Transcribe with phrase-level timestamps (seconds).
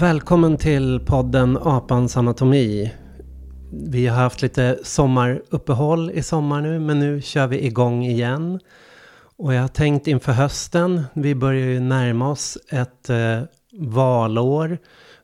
[0.00, 2.92] Välkommen till podden Apans anatomi.
[3.72, 8.60] Vi har haft lite sommaruppehåll i sommar nu, men nu kör vi igång igen.
[9.36, 13.40] Och jag har tänkt inför hösten, vi börjar ju närma oss ett eh,
[13.72, 14.78] valår.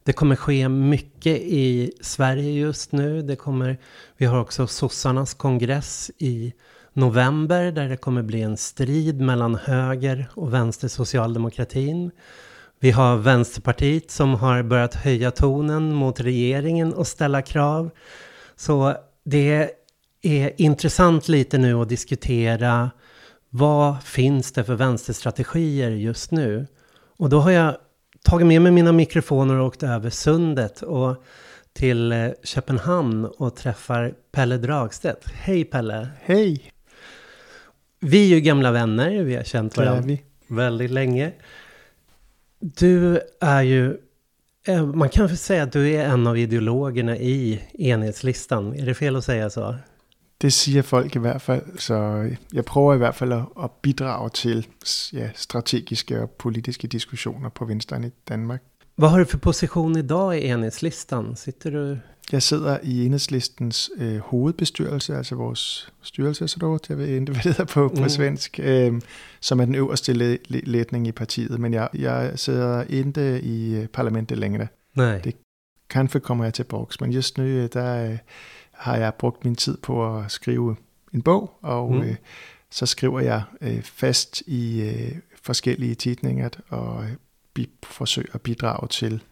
[0.05, 3.23] Det kommer ske mycket i Sverige just nu.
[3.23, 3.79] Det kommer,
[4.17, 6.53] vi har också sossarnas kongress i
[6.93, 12.11] november där det kommer bli en strid mellan höger och vänster socialdemokratin.
[12.85, 17.91] Vi har Vänsterpartiet som har börjat höja tonen mot regeringen och ställa krav.
[18.57, 19.71] Så det
[20.23, 22.91] är intressant lite nu att diskutera
[23.51, 26.67] vad finns det för vänsterstrategier just nu?
[27.17, 27.77] Och då har jag
[28.23, 31.25] tagit med mig mina mikrofoner och åkt över sundet och
[31.73, 35.25] till eh, Köpenhamn och träffar Pelle Dragstedt.
[35.33, 36.09] Hej Pelle!
[36.21, 36.73] Hej!
[38.01, 40.17] Vi är ju gamla vänner, vi har känt varandra
[40.49, 41.33] väldigt länge.
[42.65, 43.97] Du är ju,
[44.67, 48.75] eh, man kan väl säga att du är en av ideologerna i enhetslistan.
[48.75, 49.75] Är det fel att säga så?
[50.39, 51.95] Det siger folk i hvert fald, så
[52.53, 54.67] jeg prøver i hvert fald at, bidrage til
[55.13, 58.63] ja, strategiske og politiske diskussioner på vänstern i Danmark.
[58.97, 61.37] Vad har du för position idag i enhetslistan?
[61.37, 61.99] Sitter du
[62.33, 67.65] jeg sidder i enhedslistens øh, hovedbestyrelse, altså vores styrelsesråd, jeg ved ikke, hvad det hedder
[67.65, 68.03] på, mm.
[68.03, 69.01] på svensk, øh,
[69.41, 71.61] som er den øverste le- ledning i partiet.
[71.61, 74.67] Men jeg, jeg sidder ikke i øh, parlamentet længere.
[74.95, 75.19] Nej.
[75.19, 75.37] Det
[75.91, 78.19] kanskje kommer jeg til boks, men just nu øh, der øh,
[78.73, 80.77] har jeg brugt min tid på at skrive
[81.15, 82.03] en bog, og mm.
[82.03, 82.17] øh,
[82.71, 89.23] så skriver jeg øh, fast i øh, forskellige tidninger og øh, forsøger at bidrage til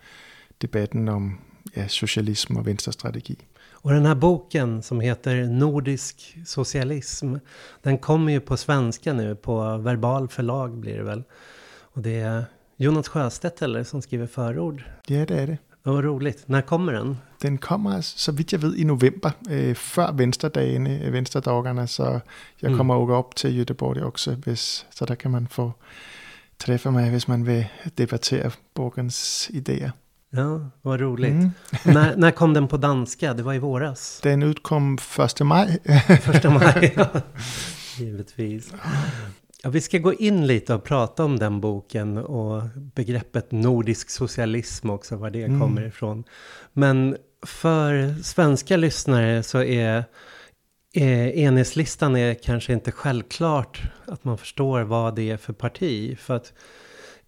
[0.63, 1.39] debatten om
[1.73, 3.37] ja, socialism och vänsterstrategi.
[3.83, 7.35] Och den här boken som heter Nordisk socialism,
[7.83, 11.23] den kommer ju på svenska nu, på Verbal förlag blir det väl.
[11.95, 12.45] Och det är
[12.77, 14.83] Jonas Sjöstedt eller som skriver förord.
[15.07, 15.59] Ja, det är det.
[15.83, 16.49] Vad roligt.
[16.49, 17.17] När kommer den?
[17.43, 22.21] Den kommer, så vidt jeg ved, i november, øh, før Venstredagene, øh, Venstredagerne, så
[22.63, 22.77] jeg mm.
[22.77, 23.11] kommer mm.
[23.11, 25.73] op til Göteborg også, hvis, så der kan man få
[26.59, 27.67] træffe mig, hvis man vil
[27.99, 29.91] debattere bokens idéer.
[30.35, 31.31] Ja, vad roligt.
[31.31, 31.51] Mm.
[31.85, 33.35] när, när kom den på danska?
[33.35, 34.21] Det var i våras.
[34.23, 35.79] Den utkom första maj.
[36.23, 37.07] första maj, ja.
[37.99, 38.73] Givetvis.
[39.63, 44.91] Ja, vi ska gå in lite och prata om den boken och begreppet nordisk socialism
[44.91, 45.61] också, var det mm.
[45.61, 46.25] kommer ifrån.
[46.73, 47.17] Men
[47.47, 50.05] för svenska lyssnare så är
[50.95, 56.19] eh, enhetslistan är kanske inte självklart att man förstår vad det är för parti.
[56.19, 56.53] För att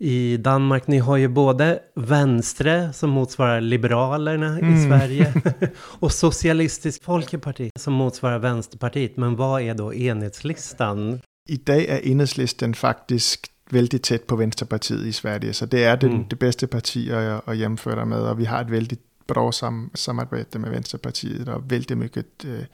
[0.05, 0.87] i Danmark.
[0.87, 4.75] Ni har ju både Vänstre som motsvarar Liberalerna mm.
[4.75, 5.35] i Sverige
[5.77, 9.17] och Socialistisk Folkeparti som motsvarar Vänsterpartiet.
[9.17, 11.21] Men vad är då enhetslistan?
[11.49, 16.25] Idag är enhedslisten faktisk väldigt tæt på Vänsterpartiet i Sverige, så det är det, mm.
[16.31, 20.59] det bedste parti at, at jämföra med, og vi har et väldigt bra sam, samarbete
[20.59, 22.65] med Vänsterpartiet, og väldigt mycket, øh,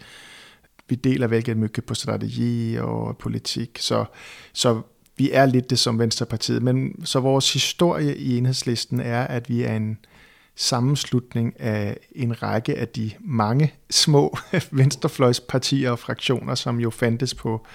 [0.88, 4.04] vi deler väldigt mycket på strategi og politik, så,
[4.52, 4.82] så
[5.20, 9.62] vi er lidt det som Venstrepartiet, men så vores historie i enhedslisten er, at vi
[9.62, 9.98] er en
[10.54, 14.36] sammenslutning af en række af de mange små
[14.70, 17.66] venstrefløjspartier og fraktioner, som jo fandtes på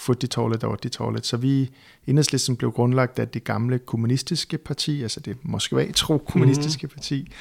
[0.00, 1.26] 40-tallet og 80-tallet.
[1.26, 1.70] Så vi,
[2.06, 6.90] enhedslisten blev grundlagt af det gamle kommunistiske parti, altså det Moskva-tro kommunistiske mm.
[6.94, 7.32] parti,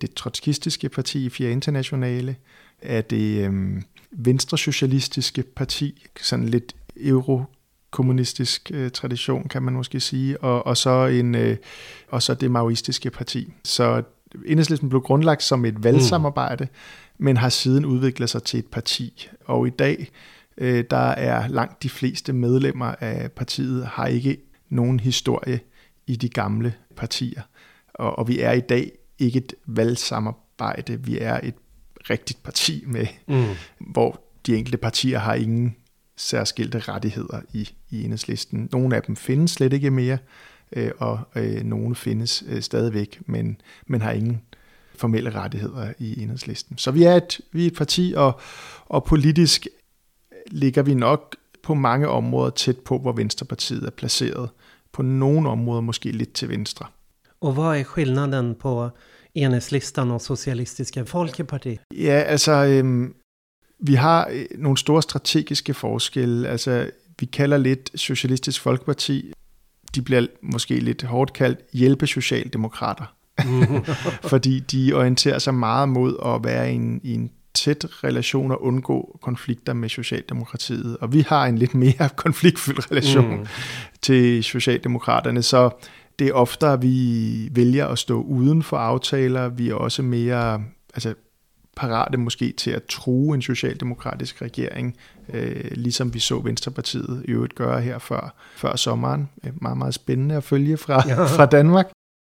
[0.00, 2.36] det trotskistiske parti, Fjerde Internationale,
[2.82, 7.44] af det øhm, venstre-socialistiske parti, sådan lidt euro
[7.90, 11.56] kommunistisk øh, tradition, kan man måske sige, og, og, så en, øh,
[12.08, 13.52] og så det maoistiske parti.
[13.64, 14.02] Så
[14.46, 17.24] Enhedslisten blev grundlagt som et valgsamarbejde, mm.
[17.24, 19.28] men har siden udviklet sig til et parti.
[19.44, 20.10] Og i dag,
[20.58, 24.36] øh, der er langt de fleste medlemmer af partiet, har ikke
[24.68, 25.60] nogen historie
[26.06, 27.42] i de gamle partier.
[27.94, 31.54] Og, og vi er i dag ikke et valgsamarbejde, vi er et
[32.10, 33.44] rigtigt parti med, mm.
[33.92, 35.76] hvor de enkelte partier har ingen
[36.18, 38.68] særskilte rettigheder i, i enhedslisten.
[38.72, 40.18] Nogle af dem findes slet ikke mere,
[40.72, 44.42] øh, og øh, nogle findes øh, stadigvæk, men, men har ingen
[44.96, 46.78] formelle rettigheder i enhedslisten.
[46.78, 48.40] Så vi er et, vi er et parti, og,
[48.86, 49.66] og politisk
[50.50, 54.50] ligger vi nok på mange områder tæt på, hvor Venstrepartiet er placeret.
[54.92, 56.86] På nogle områder måske lidt til venstre.
[57.40, 58.88] Og hvad er skillnaden på
[59.34, 61.78] enhedslistan og Socialistiska Folkeparti?
[61.94, 63.14] Ja, altså øhm,
[63.80, 66.48] vi har øh, nogle store strategiske forskelle.
[66.48, 66.90] Altså,
[67.20, 69.32] vi kalder lidt Socialistisk Folkeparti,
[69.94, 73.14] de bliver måske lidt hårdt kaldt hjælpe socialdemokrater.
[74.30, 78.62] Fordi de orienterer sig meget mod at være i en, i en tæt relation og
[78.62, 80.96] undgå konflikter med Socialdemokratiet.
[80.96, 83.46] Og vi har en lidt mere konfliktfyldt relation mm.
[84.02, 85.42] til Socialdemokraterne.
[85.42, 85.70] Så
[86.18, 89.48] det er oftere, vi vælger at stå uden for aftaler.
[89.48, 90.62] Vi er også mere
[90.94, 91.14] altså,
[91.78, 94.96] parate måske til at true en socialdemokratisk regering,
[95.28, 99.28] øh, ligesom vi så Venstrepartiet i øvrigt gøre her før, før sommeren.
[99.54, 101.24] Meget, meget spændende at følge fra, ja.
[101.36, 101.86] fra Danmark.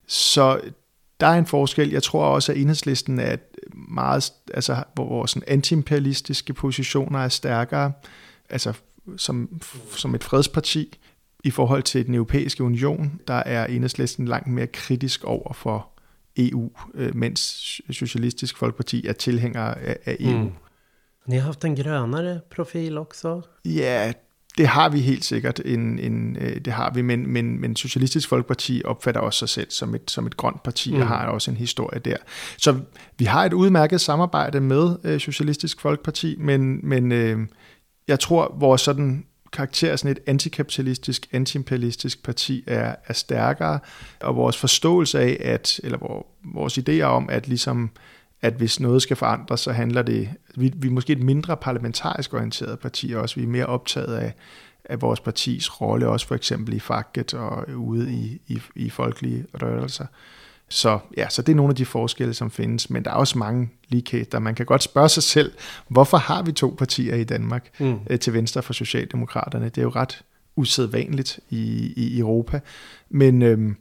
[0.07, 0.61] Så
[1.19, 1.89] der er en forskel.
[1.89, 3.35] Jeg tror også, at enhedslisten er
[3.73, 7.91] meget, altså, hvor sådan antiimperialistiske positioner er stærkere,
[8.49, 8.73] altså
[9.17, 10.97] som, som et fredsparti.
[11.43, 15.87] I forhold til den europæiske union, der er enhedslisten langt mere kritisk over for
[16.37, 17.41] EU, øh, mens
[17.91, 20.37] Socialistisk Folkeparti er tilhænger af, af EU.
[20.37, 20.51] Mm.
[21.27, 23.41] Ni har haft en grønnere profil også?
[23.65, 24.13] Ja,
[24.57, 28.29] det har vi helt sikkert, en, en, øh, det har vi, men, men, men Socialistisk
[28.29, 31.01] Folkeparti opfatter også sig selv som et, som et grønt parti, mm.
[31.01, 32.15] og har også en historie der.
[32.57, 32.79] Så
[33.17, 37.39] vi har et udmærket samarbejde med øh, Socialistisk Folkeparti, men, men øh,
[38.07, 43.79] jeg tror, vores sådan karakter sådan et antikapitalistisk, antiimperialistisk parti er, er stærkere,
[44.19, 47.91] og vores forståelse af, at, eller vores idéer om, at ligesom
[48.41, 52.33] at hvis noget skal forandres, så handler det, vi, vi er måske et mindre parlamentarisk
[52.33, 54.33] orienteret parti også, vi er mere optaget af,
[54.85, 59.45] af vores partis rolle, også for eksempel i facket og ude i, i, i folkelige
[59.53, 60.05] rørelser.
[60.69, 63.37] Så ja, så det er nogle af de forskelle, som findes, men der er også
[63.37, 64.39] mange ligheder.
[64.39, 65.51] Man kan godt spørge sig selv,
[65.87, 67.99] hvorfor har vi to partier i Danmark mm.
[68.09, 69.65] øh, til venstre for Socialdemokraterne?
[69.65, 70.21] Det er jo ret
[70.55, 72.59] usædvanligt i, i Europa.
[73.09, 73.75] Men, øhm,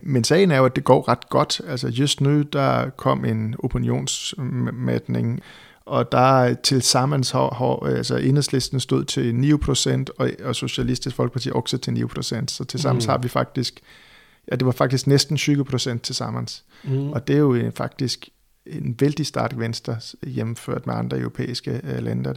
[0.00, 1.60] men sagen er jo, at det går ret godt.
[1.68, 5.40] Altså just nu, der kom en opinionsmætning,
[5.86, 11.50] og der til sammen har, har altså enhedslisten stod til 9%, og, og Socialistisk Folkeparti
[11.50, 13.08] også til 9%, så til sammen mm.
[13.08, 13.80] har vi faktisk
[14.50, 16.48] ja, det var faktisk næsten 20 procent til sammen.
[16.84, 17.10] Mm.
[17.10, 18.28] Og det er jo faktisk
[18.66, 22.34] en vældig stærk venstre hjemført med andre europæiske øh, lande.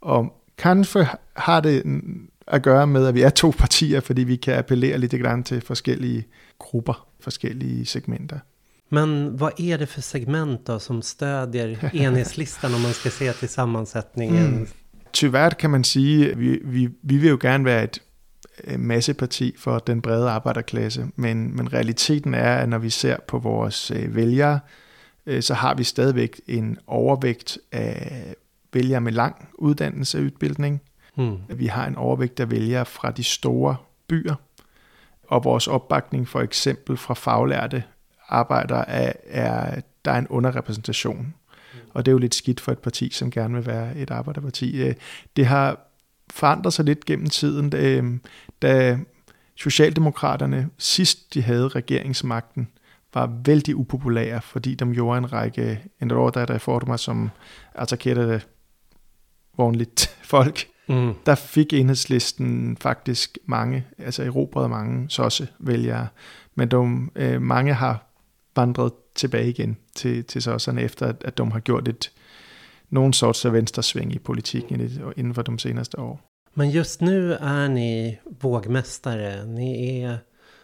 [0.00, 1.82] Og kanskje har det
[2.46, 5.60] at gøre med, at vi er to partier, fordi vi kan appellere lidt grann til
[5.60, 6.24] forskellige
[6.58, 8.38] grupper, forskellige segmenter.
[8.90, 13.48] Men vad är det för segment då som stödjer enhetslistan om man ska se till
[13.48, 14.46] sammansättningen?
[14.46, 14.66] Mm.
[15.12, 18.02] Tyvärr kan man sige, vi, vi, vi vil jo gerne være et
[18.78, 23.90] masseparti for den brede arbejderklasse, men, men realiteten er, at når vi ser på vores
[23.90, 24.60] øh, vælgere,
[25.26, 28.34] øh, så har vi stadigvæk en overvægt af
[28.72, 30.82] vælgere med lang uddannelse og udbildning.
[31.14, 31.36] Hmm.
[31.48, 33.76] Vi har en overvægt af vælgere fra de store
[34.08, 34.34] byer,
[35.28, 37.82] og vores opbakning for eksempel fra faglærte
[38.28, 41.16] arbejdere er, er der er en underrepræsentation.
[41.16, 41.80] Hmm.
[41.90, 44.92] Og det er jo lidt skidt for et parti, som gerne vil være et arbejderparti.
[45.36, 45.93] Det har
[46.34, 47.70] forandret sig lidt gennem tiden.
[47.70, 48.02] Da,
[48.62, 48.98] da
[49.56, 52.68] Socialdemokraterne sidst de havde regeringsmagten,
[53.14, 55.80] var vældig upopulære, fordi de gjorde en række
[56.50, 57.30] reformer, som
[57.74, 58.40] attackerede
[59.58, 60.66] vanligt folk.
[60.88, 61.14] Mm.
[61.26, 66.08] Der fik enhedslisten faktisk mange, altså erobrede mange såse vælgere,
[66.54, 68.06] men de, øh, mange har
[68.56, 72.10] vandret tilbage igen til, til såserne, efter at de har gjort et,
[72.90, 74.80] nogen sorts af venstresving i politikken
[75.16, 76.20] inden for de seneste år.
[76.54, 79.46] Men just nu är ni vågmästare.
[79.46, 80.18] Ni är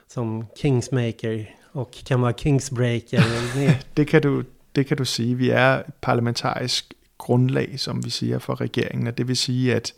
[0.08, 3.22] som kingsmaker och kan vara kingsbreaker.
[3.96, 5.34] det, kan du, det kan du sige.
[5.34, 9.06] Vi er parlamentarisk grundlag, som vi siger, for regeringen.
[9.06, 9.94] Og det vil sige, at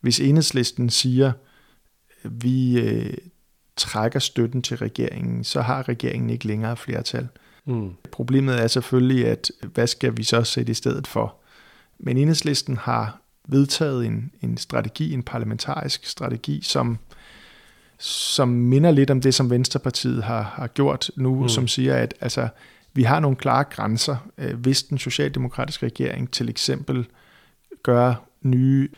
[0.00, 1.32] hvis enhedslisten siger,
[2.24, 3.14] vi øh,
[3.76, 7.28] trækker støtten til regeringen, så har regeringen ikke længere flertal.
[7.64, 7.90] Mm.
[8.12, 11.41] Problemet er selvfølgelig, at hvad skal vi så sætte i stedet for?
[12.02, 13.18] Men enhedslisten har
[13.48, 16.98] vedtaget en, en strategi, en parlamentarisk strategi, som,
[17.98, 21.48] som minder lidt om det, som Venstrepartiet har, har gjort nu, mm.
[21.48, 22.48] som siger, at altså,
[22.92, 24.16] vi har nogle klare grænser.
[24.38, 27.06] Øh, hvis den socialdemokratiske regering til eksempel
[27.82, 28.88] gør nye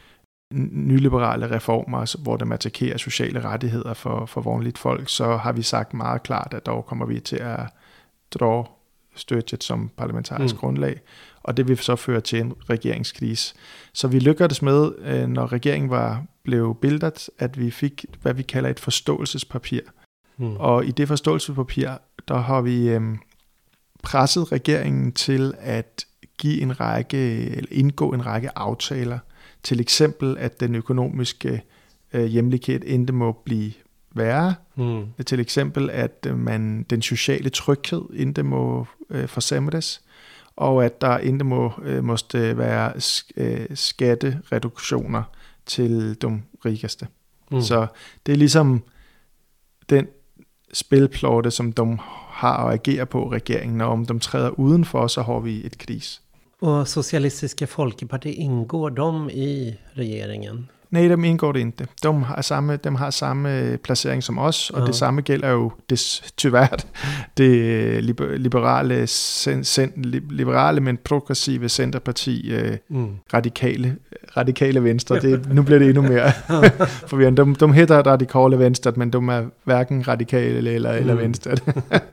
[0.72, 5.94] nyliberale reformer, hvor der attackerer sociale rettigheder for, for vanligt folk, så har vi sagt
[5.94, 7.60] meget klart, at dog kommer vi til at
[8.30, 8.66] drage
[9.14, 10.58] støttet som parlamentarisk mm.
[10.58, 11.00] grundlag
[11.44, 13.54] og det vil så føre til en regeringskrise.
[13.92, 18.42] Så vi lykkedes med, øh, når regeringen var blev bildet, at vi fik, hvad vi
[18.42, 19.80] kalder et forståelsespapir.
[20.36, 20.56] Hmm.
[20.56, 21.90] Og i det forståelsespapir,
[22.28, 23.18] der har vi øhm,
[24.02, 26.04] presset regeringen til at
[26.38, 29.18] give en række, eller indgå en række aftaler.
[29.62, 31.62] Til eksempel, at den økonomiske
[32.12, 33.72] øh, hjemlighed endte må blive
[34.14, 34.54] værre.
[34.74, 35.04] Hmm.
[35.26, 40.03] Til eksempel, at øh, man den sociale tryghed endte må øh, forsamles
[40.56, 42.92] og at der ikke må, øh, måste være
[43.36, 45.22] øh, skattereduktioner
[45.66, 47.06] til de rigeste.
[47.50, 47.60] Mm.
[47.60, 47.86] Så
[48.26, 48.82] det er ligesom
[49.90, 50.06] den
[50.72, 51.96] spilplåte, som de
[52.28, 56.22] har at agere på regeringen, og om de træder udenfor, så har vi et kris.
[56.60, 60.70] Og Socialistiska Folkeparti, indgår de i regeringen?
[60.94, 61.86] Nej, de indgår det inte.
[62.02, 64.86] De har samme, de har samme placering som os, og ja.
[64.86, 66.76] det samme gælder jo det, tyvärr
[67.36, 68.04] det
[68.38, 69.92] liberale, sen,
[70.30, 73.16] liberale men progressive centerparti, øh, mm.
[73.34, 73.96] radikale,
[74.36, 75.20] radikale venstre.
[75.20, 76.32] Det, nu bliver det endnu mere
[77.10, 77.44] forvirrende.
[77.44, 80.98] De, de hedder radikale venstre, men de er hverken radikale eller, mm.
[80.98, 81.56] eller venstre.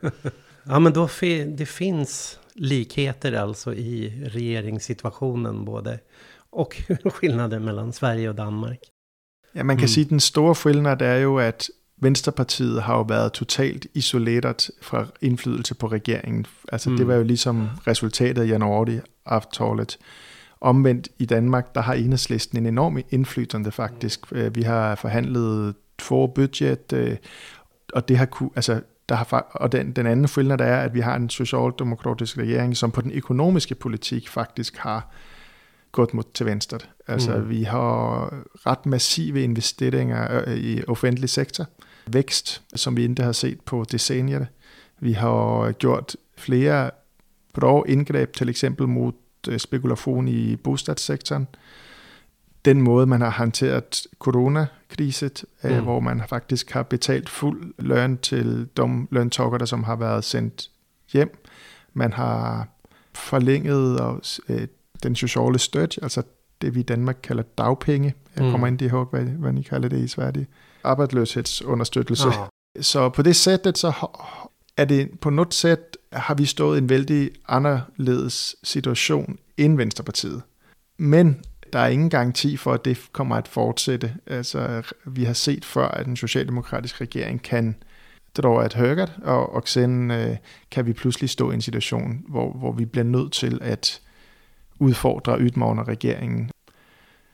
[0.70, 1.08] ja, men då
[1.58, 5.98] det finns likheter alltså i regeringssituationen både
[6.52, 6.74] och
[7.14, 8.78] skillnader mellan Sverige og Danmark.
[9.54, 9.88] Ja, man kan mm.
[9.88, 15.06] sige, at den store skillnad er jo, at Venstrepartiet har jo været totalt isoleret fra
[15.20, 16.46] indflydelse på regeringen.
[16.72, 16.96] Altså mm.
[16.96, 19.98] det var jo ligesom resultatet af januari-aftalet.
[20.60, 24.32] Omvendt i Danmark, der har enhedslisten en enorm indflydelse faktisk.
[24.32, 24.54] Mm.
[24.54, 27.16] Vi har forhandlet få budget, øh,
[27.92, 31.00] og det har kunne, altså der har, og den, den anden skillnad er, at vi
[31.00, 35.10] har en socialdemokratisk regering, som på den økonomiske politik faktisk har
[35.92, 36.78] gået mod til venstre.
[37.06, 37.48] Altså, mm.
[37.48, 38.28] vi har
[38.66, 41.66] ret massive investeringer øh, i offentlig sektor.
[42.06, 44.46] Vækst, som vi ikke har set på decennier.
[45.00, 46.90] Vi har gjort flere
[47.54, 49.12] bra indgreb, til eksempel mod
[49.48, 51.48] øh, spekulation i bostadssektoren.
[52.64, 55.30] Den måde, man har håndteret coronakrisen,
[55.64, 55.82] øh, mm.
[55.82, 60.70] hvor man faktisk har betalt fuld løn til de løntagere, som har været sendt
[61.12, 61.38] hjem.
[61.92, 62.68] Man har
[63.14, 64.20] forlænget og
[65.02, 66.22] den sociale støtte, altså
[66.62, 68.14] det vi i Danmark kalder dagpenge.
[68.36, 68.72] Jeg kommer mm.
[68.72, 70.46] ind i ihåg, hvad, hvad I kalder det i Sverige.
[70.84, 72.28] Arbejdsløshedsunderstøttelse.
[72.28, 72.34] Oh.
[72.80, 73.92] Så på det sættet, så
[74.76, 80.42] er det på noget sæt, har vi stået i en vældig anderledes situation end Venstrepartiet.
[80.98, 81.40] Men
[81.72, 84.14] der er ingen garanti for, at det kommer at fortsætte.
[84.26, 87.76] Altså, vi har set før, at en socialdemokratisk regering kan
[88.36, 90.36] dra et højt, og, og sen øh,
[90.70, 94.00] kan vi pludselig stå i en situation, hvor, hvor vi bliver nødt til at
[94.82, 96.50] udfordre udmagner regeringen.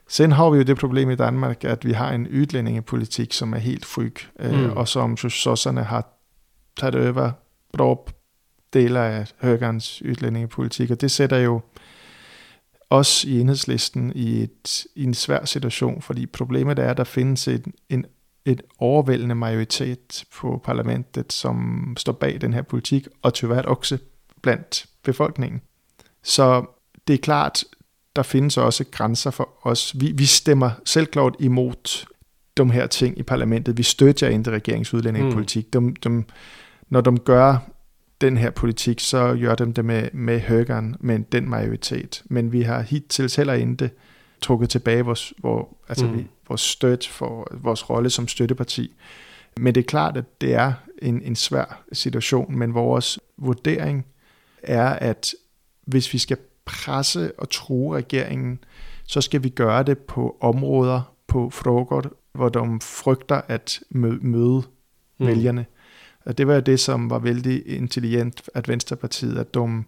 [0.08, 3.58] Sen har vi jo det problem i Danmark, at vi har en udlændingepolitik, som er
[3.58, 4.70] helt fryg, øh, mm.
[4.70, 6.08] og som sosserne har
[6.76, 7.30] taget over
[7.72, 8.08] brug
[8.72, 11.60] deler af høgerens udlændingepolitik, og det sætter jo
[12.90, 17.48] os i enhedslisten i, et, i en svær situation, fordi problemet er, at der findes
[17.48, 18.04] et, en,
[18.44, 23.98] et overvældende majoritet på parlamentet, som står bag den her politik, og tyvärr også
[24.42, 25.60] blandt befolkningen.
[26.22, 26.77] Så
[27.08, 27.64] det er klart,
[28.16, 29.94] der findes også grænser for os.
[30.00, 32.06] Vi, vi stemmer selvklart imod
[32.56, 33.78] de her ting i parlamentet.
[33.78, 35.74] Vi støtter ikke regeringens udlændingepolitik.
[35.74, 35.94] Mm.
[35.94, 36.24] De, de,
[36.88, 37.58] når de gør
[38.20, 42.22] den her politik, så gør de det med, med høgeren, med den majoritet.
[42.24, 43.90] Men vi har hittil heller ikke
[44.40, 46.16] trukket tilbage vores, hvor, altså mm.
[46.16, 48.96] vi, vores støt for vores rolle som støtteparti.
[49.56, 50.72] Men det er klart, at det er
[51.02, 54.06] en, en svær situation, men vores vurdering
[54.62, 55.34] er, at
[55.86, 56.36] hvis vi skal
[56.68, 58.58] presse og true regeringen,
[59.06, 64.62] så skal vi gøre det på områder, på frågor, hvor de frygter at møde
[65.18, 65.26] mm.
[65.26, 65.66] vælgerne.
[66.24, 69.82] Og det var det, som var vældig intelligent at Venstrepartiet, at de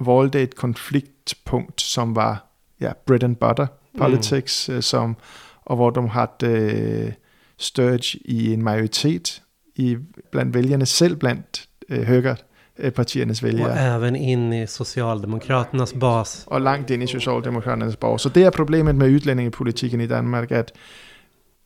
[0.00, 2.46] valgte et konfliktpunkt, som var
[2.80, 4.00] ja, bread and butter mm.
[4.00, 4.82] politics, mm.
[4.82, 5.16] som,
[5.64, 7.12] og hvor de havde øh,
[7.58, 9.42] støtte i en majoritet
[9.74, 9.96] i,
[10.32, 12.36] blandt vælgerne, selv blandt øh, højre
[12.78, 13.70] Eh, partiernas väljare.
[13.70, 16.44] Och även in i Socialdemokraternas bas.
[16.46, 18.22] Och långt in i Socialdemokraternas bas.
[18.22, 20.72] Så det är problemet med utlänningspolitiken i Danmark, att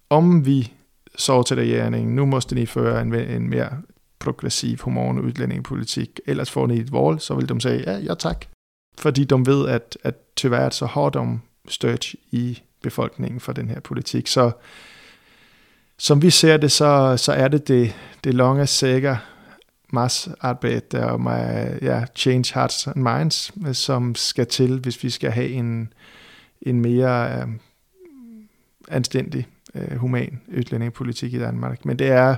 [0.09, 0.73] om vi
[1.15, 3.83] sa till regeringen, nu måste ni föra en, en mer
[4.19, 8.47] progressiv, human udlændingepolitik, ellers får ni et val, så vil de sige, ja, ja tak.
[8.99, 13.81] Fordi de ved, at, at tyvärr så har de støt i befolkningen for den her
[13.81, 14.29] politik.
[14.29, 14.51] Så
[15.99, 18.67] som vi ser det, så, så er det det, det lange,
[19.93, 25.11] Mas arbejde om med ja, change hearts and minds, øh, som skal til, hvis vi
[25.11, 25.93] skal have en,
[26.63, 27.49] en mere øh,
[28.89, 31.85] anstændig, øh, human udlændingepolitik i Danmark.
[31.85, 32.37] Men det er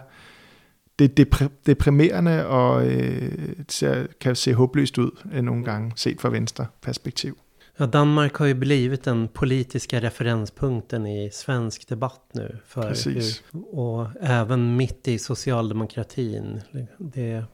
[0.99, 6.29] det er deprimerende og øh, ser, kan se håbløst ud øh, nogle gange, set fra
[6.29, 7.39] venstre perspektiv.
[7.83, 12.59] Ja, Danmark har ju blivit den politiska referenspunkten i svensk debatt nu.
[12.67, 13.43] För Precis.
[13.53, 16.61] Hur, och även mitt i socialdemokratin.
[16.99, 17.45] Det,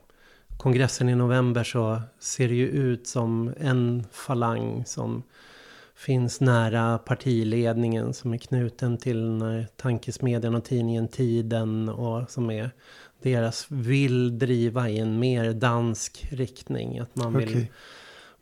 [0.57, 5.23] kongressen i november så ser det ju ut som en falang som
[5.95, 9.43] finns nära partiledningen som är knuten till
[9.77, 12.71] tankesmedjan och tidningen Tiden och som är
[13.23, 16.99] deras vill driva i en mer dansk riktning.
[16.99, 17.67] Att man vill okay.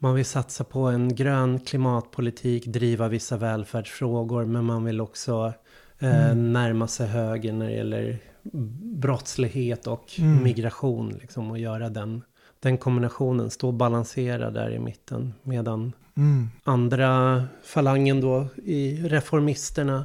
[0.06, 5.52] Man vill satsa på en grön klimatpolitik, driva vissa välfärdsfrågor, men man vill också
[5.98, 6.52] eh, mm.
[6.52, 8.18] närma sig höger när det gäller
[8.82, 10.42] brottslighet och mm.
[10.42, 11.18] migration.
[11.20, 12.22] Liksom, och göra den,
[12.60, 15.34] den kombinationen, stå och balansera där i mitten.
[15.42, 16.50] Medan mm.
[16.64, 20.04] andra falangen då i reformisterna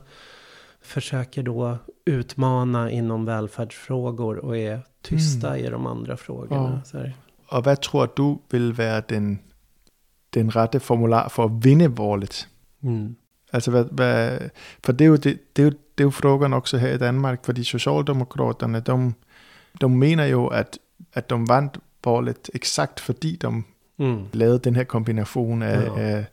[0.81, 5.65] försöker då utmana inom välfärdsfrågor och är tysta mm.
[5.65, 6.81] i de andra frågorna.
[6.93, 6.99] Ja.
[7.47, 9.39] Och vad tror du vill vara den,
[10.33, 12.47] den rätta formular för att vinna valet?
[12.83, 13.15] Mm.
[13.53, 14.39] Altså, hvad, hvad,
[14.83, 16.97] for det er, jo, det, det, er jo, det er jo frågan også her i
[16.97, 19.13] Danmark, fordi Socialdemokraterne, de,
[19.81, 20.79] de mener jo, at,
[21.13, 23.63] at de vandt valget exakt fordi de
[23.99, 24.23] mm.
[24.33, 25.99] lavede den her kombination af, ja.
[25.99, 26.25] af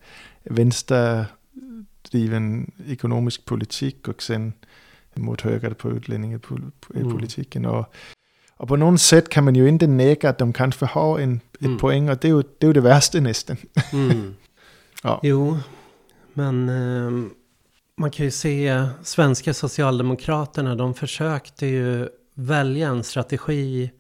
[0.50, 4.55] venstre-driven økonomisk politik og sen
[5.17, 7.62] mod højre på udlændingepolitikken.
[7.62, 7.69] Mm.
[7.69, 7.90] Og,
[8.58, 11.70] og på nogen sæt kan man jo ikke nægge, at de kanskje har en, et
[11.70, 11.78] mm.
[11.78, 13.58] point, og det er, jo, det er jo det værste næsten.
[13.92, 14.34] mm.
[15.04, 15.14] ja.
[15.22, 15.56] Jo,
[16.34, 17.30] men eh,
[17.98, 23.90] man kan ju se svenska socialdemokraterna, de försökte ju välja en strategi.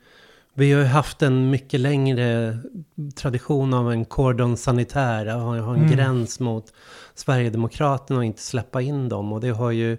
[0.54, 2.58] Vi har ju haft en mycket längre
[3.16, 5.90] tradition av en cordon sanitär, att ha en mm.
[5.90, 6.72] gräns mot
[7.14, 9.32] Sverigedemokraterna och inte släppa in dem.
[9.32, 9.96] Och det har ju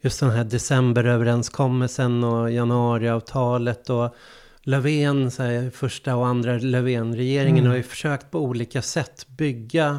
[0.00, 4.14] just den här decemberöverenskommelsen och januariavtalet och
[4.62, 7.70] Löfven, så här, första och andra Löfven-regeringen mm.
[7.70, 9.98] har ju försökt på olika sätt bygga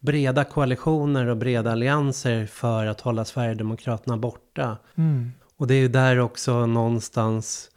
[0.00, 4.76] breda koalitioner och breda allianser för att hålla Sverigedemokraterna borta.
[4.94, 5.32] Mm.
[5.56, 7.70] Och det är ju där också någonstans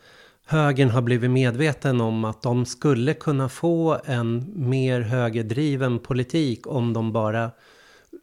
[0.46, 6.94] högern har blivit medveten om att de skulle kunna få en mer högerdriven politik om
[6.94, 7.52] de bara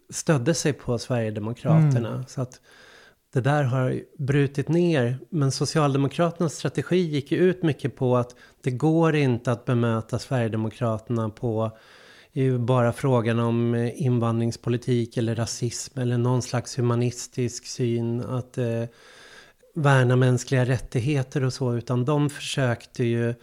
[0.09, 2.09] stödde sig på Sverigedemokraterna.
[2.09, 2.25] Mm.
[2.27, 2.61] Så att
[3.33, 5.17] det där har brutit ner.
[5.29, 11.29] Men Socialdemokraternas strategi gick ju ut mycket på att det går inte att bemöta Sverigedemokraterna
[11.29, 11.71] på
[12.59, 18.83] bara frågan om eh, invandringspolitik eller rasism eller någon slags humanistisk syn att eh,
[19.75, 23.33] värna mänskliga rättigheter och så, utan de försökte ju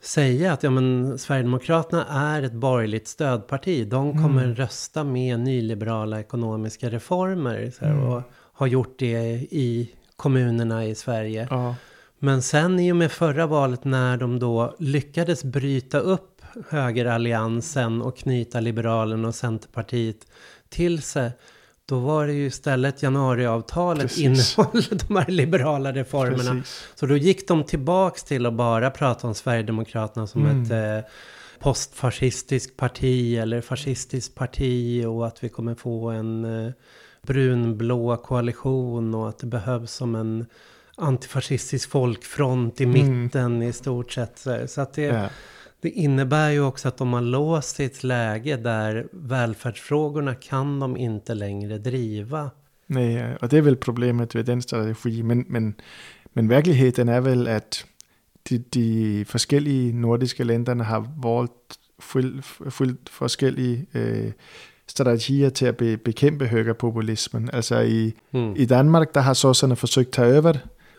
[0.00, 3.88] säga att ja, men, Sverigedemokraterna är ett borgerligt stödparti.
[3.88, 4.54] De kommer mm.
[4.54, 8.04] rösta med nyliberala ekonomiska reformer så här, mm.
[8.04, 8.22] och
[8.58, 11.46] har gjort det i kommunerna i Sverige.
[11.50, 11.74] Ja.
[12.18, 18.16] Men sen i och med förra valet när de då lyckades bryta upp högeralliansen och
[18.16, 20.26] knyta Liberalerna och Centerpartiet
[20.68, 21.30] till sig.
[21.86, 24.58] Då var det ju istället januariavtalet Precis.
[24.58, 26.50] innehöll de här liberala reformerna.
[26.54, 26.88] Precis.
[26.94, 30.62] Så då gick de tillbaks till att bara prata om Sverigedemokraterna som mm.
[30.62, 30.70] ett
[31.04, 31.10] eh,
[31.58, 36.72] postfascistiskt parti eller fascistiskt parti och att vi kommer få en eh,
[37.28, 40.46] brunblå koalition och att det behövs som en
[40.96, 43.22] antifascistisk folkfront i mm.
[43.22, 43.68] mitten mm.
[43.68, 44.46] i stort sett.
[44.66, 45.28] Så att det, ja.
[45.80, 50.80] Det innebär ju också att de har låst sig i ett läge där välfärdsfrågorna kan
[50.80, 52.50] de inte längre driva.
[52.86, 55.22] Nej, och det är väl problemet med den strategi.
[55.22, 55.74] Men, men,
[56.32, 57.84] men verkligheten är väl att
[58.42, 61.78] de, de forskellige nordiske länderna har valt
[62.70, 64.32] fuldt forskellige øh,
[64.88, 67.50] strategier til at be, bekæmpe højrepopulismen.
[67.52, 68.52] Altså i, mm.
[68.56, 70.52] i Danmark, der har sosserne forsøgt at tage over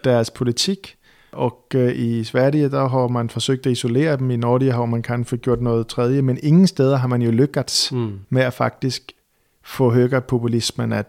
[0.04, 0.96] deres politik,
[1.32, 4.32] og øh, i Sverige, der har man forsøgt at isolere dem.
[4.32, 7.92] I Norge har man kanskje gjort noget tredje, men ingen steder har man jo lykkats
[7.92, 8.20] mm.
[8.30, 9.12] med at faktisk
[9.64, 11.06] få højrepopulismen at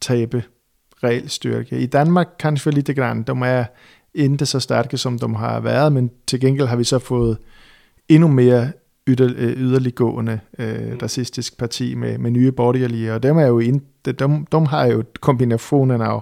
[0.00, 0.42] tabe
[1.04, 1.78] reel styrke.
[1.78, 3.22] I Danmark kanskje lidt grann.
[3.22, 3.64] De er
[4.14, 7.38] ikke så stærke, som de har været, men til gengæld har vi så fået
[8.08, 8.72] endnu mere
[9.08, 10.98] yder, øh, yderliggående øh, mm.
[11.02, 14.12] racistisk parti med, med nye borgerlige, og dem er jo ikke, de,
[14.52, 16.20] de har jo kombinationen af,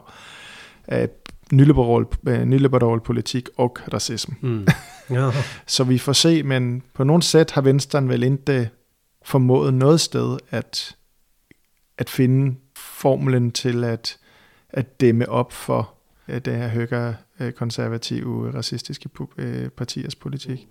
[0.89, 1.09] af
[1.53, 4.33] nyliberal, øh, nyliberal politik og racism.
[4.41, 4.67] Mm.
[5.11, 5.31] Ja.
[5.67, 8.71] så vi får se, men på nogle sæt har Venstre vel ikke
[9.25, 10.97] formået noget sted at,
[11.99, 14.17] at finde formlen til at,
[14.69, 15.95] at dæmme op for
[16.29, 19.09] øh, det her højere øh, konservative, racistiske
[19.77, 20.69] partiers politik.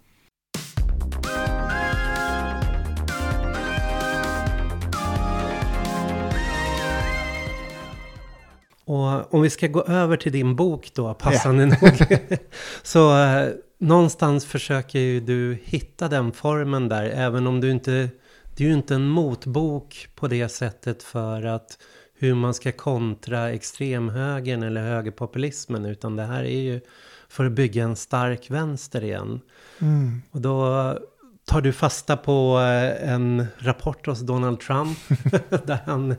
[8.86, 11.84] Och om vi ska gå över till din bok då, passande yeah.
[11.84, 12.20] nog.
[12.84, 18.10] så eh, någonstans försöker ju du hitta den formen där, även om du inte...
[18.56, 21.78] Det är ju inte en motbok på det sättet för att
[22.20, 26.82] hur man ska kontra extremhögern eller högerpopulismen, utan det här är ju
[27.30, 29.42] för att bygga en stark vänster igen.
[29.80, 30.22] Mm.
[30.32, 30.98] Och då
[31.46, 34.98] tar du fasta på eh, en rapport hos Donald Trump,
[35.50, 36.16] där han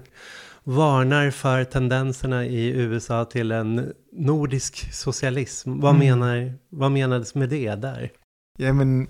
[0.64, 5.80] varnar för tendenserna i USA till en nordisk socialism.
[5.80, 6.06] Vad, mm.
[6.06, 8.10] menar, vad menades med det där?
[8.58, 9.08] Ja, men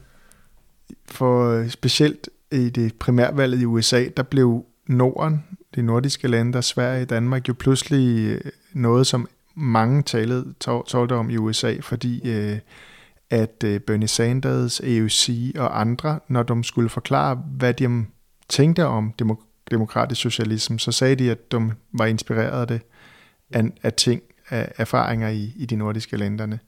[1.08, 7.48] for specielt i det primærvalget i USA, der blev Norden, de nordiske lande, Sverige, Danmark,
[7.48, 8.40] jo pludselig øh,
[8.72, 10.54] noget, som mange talede,
[10.86, 12.58] talte om i USA, fordi øh,
[13.30, 18.04] at øh, Bernie Sanders, AOC og andre, når de skulle forklare, hvad de
[18.48, 19.12] tænkte om
[19.70, 22.80] demokratisk socialisme, så sagde de, at de var inspireret af det
[23.52, 26.58] af, af ting, af erfaringer i, i de nordiske lande.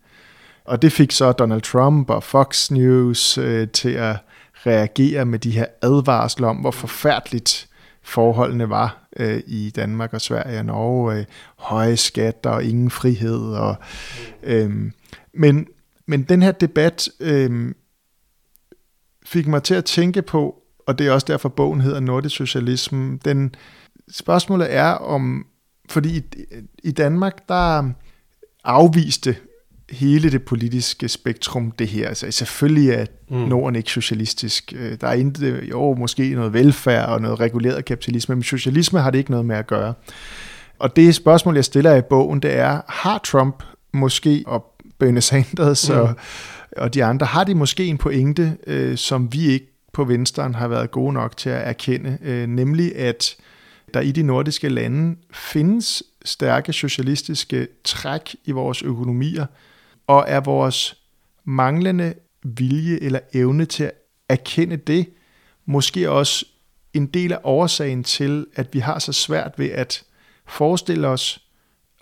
[0.64, 4.16] Og det fik så Donald Trump og Fox News øh, til at
[4.54, 7.68] reagere med de her advarsler om, hvor forfærdeligt
[8.02, 11.18] forholdene var øh, i Danmark og Sverige og Norge.
[11.18, 11.24] Øh,
[11.56, 13.40] høje skatter og ingen frihed.
[13.40, 13.76] Og,
[14.42, 14.92] øh,
[15.34, 15.66] men,
[16.06, 17.74] men den her debat øh,
[19.24, 23.18] fik mig til at tænke på, og det er også derfor bogen hedder Nordisk Socialisme,
[23.24, 23.54] den
[24.10, 25.46] spørgsmålet er om,
[25.90, 26.22] fordi i,
[26.84, 27.90] i Danmark, der
[28.64, 29.36] afviste
[29.90, 32.08] hele det politiske spektrum det her.
[32.08, 33.36] Altså, selvfølgelig er mm.
[33.36, 34.72] Norden ikke socialistisk.
[34.76, 39.10] Øh, der er intet, jo, måske noget velfærd og noget reguleret kapitalisme, men socialisme har
[39.10, 39.94] det ikke noget med at gøre.
[40.78, 44.64] Og det spørgsmål, jeg stiller i bogen, det er, har Trump måske, og
[44.98, 45.96] Bernie Sanders mm.
[45.96, 46.14] og,
[46.76, 50.68] og de andre, har de måske en pointe, øh, som vi ikke på Venstre har
[50.68, 53.36] været gode nok til at erkende, øh, nemlig at
[53.94, 59.46] der i de nordiske lande findes stærke socialistiske træk i vores økonomier,
[60.06, 60.96] og er vores
[61.44, 63.92] manglende vilje eller evne til at
[64.28, 65.08] erkende det,
[65.66, 66.46] måske også
[66.94, 70.04] en del af årsagen til, at vi har så svært ved at
[70.46, 71.42] forestille os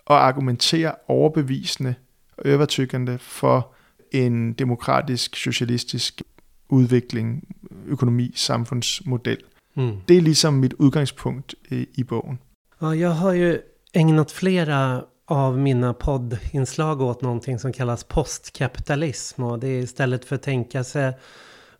[0.05, 1.95] og argumentere overbevisende
[2.37, 3.73] og overtykkende for
[4.11, 6.21] en demokratisk, socialistisk
[6.69, 7.41] udvikling,
[7.89, 9.37] økonomi, samfundsmodel.
[9.75, 9.97] Mm.
[10.05, 12.37] Det är liksom mitt utgångspunkt i, boken.
[12.79, 13.61] Ja, jag har ju
[13.93, 19.43] ägnat flera av mina poddinslag åt någonting som kallas postkapitalism.
[19.43, 21.13] Och det är istället för att tänka sig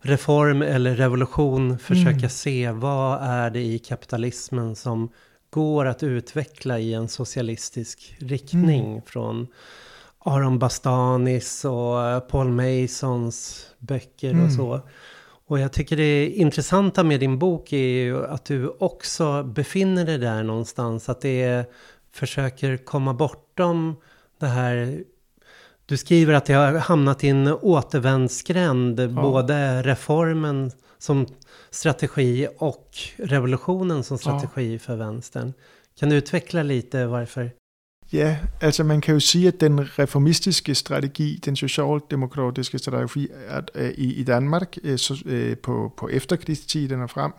[0.00, 2.30] reform eller revolution försöka mm.
[2.30, 5.08] se vad är det i kapitalismen som
[5.50, 9.02] går att utveckla i en socialistisk riktning mm.
[9.06, 9.46] från
[10.26, 14.46] Aron Bastanis och Paul Masons böcker mm.
[14.46, 14.80] och så.
[15.48, 20.18] Och jag tycker det intressanta med din bok är ju att du också befinner dig
[20.18, 21.08] där någonstans.
[21.08, 21.64] Att det är,
[22.12, 23.96] försöker komma bortom
[24.40, 25.04] det här.
[25.86, 29.00] Du skriver att det har hamnat i en återvändsgränd.
[29.00, 29.08] Ja.
[29.08, 31.26] Både reformen som
[31.70, 34.78] strategi och revolutionen som strategi ja.
[34.78, 35.52] för vänstern.
[35.98, 37.50] Kan du utveckla lite varför?
[38.12, 43.82] Ja, altså man kan jo sige, at den reformistiske strategi, den socialdemokratiske strategi at, uh,
[43.82, 47.32] i, i Danmark uh, så, uh, på, på efterkrigstiden og frem,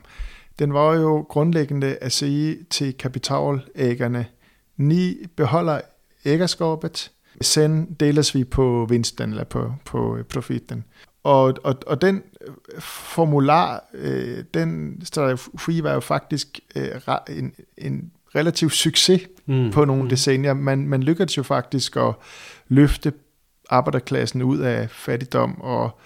[0.60, 4.26] den var jo grundlæggende at sige til kapitalægerne,
[4.78, 5.82] ni beholder
[6.26, 10.84] ægerskabet, sen deles vi på vinsten eller på, på profitten.
[11.24, 18.12] Og, og, og den øh, formular, øh, den strategi var jo faktisk øh, en, en
[18.36, 19.72] relativ succes mm.
[19.72, 20.10] på nogle mm.
[20.10, 20.54] decennier.
[20.54, 22.14] Man, man lykkedes jo faktisk at
[22.68, 23.14] løfte
[23.70, 26.00] arbejderklassen ud af fattigdom og,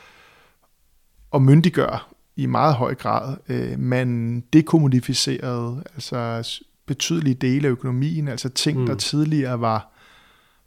[1.31, 1.99] og myndiggøre
[2.35, 3.37] i meget høj grad.
[3.49, 6.43] Øh, man dekommodificerede altså
[6.85, 8.85] betydelige dele af økonomien, altså ting, mm.
[8.85, 9.91] der tidligere var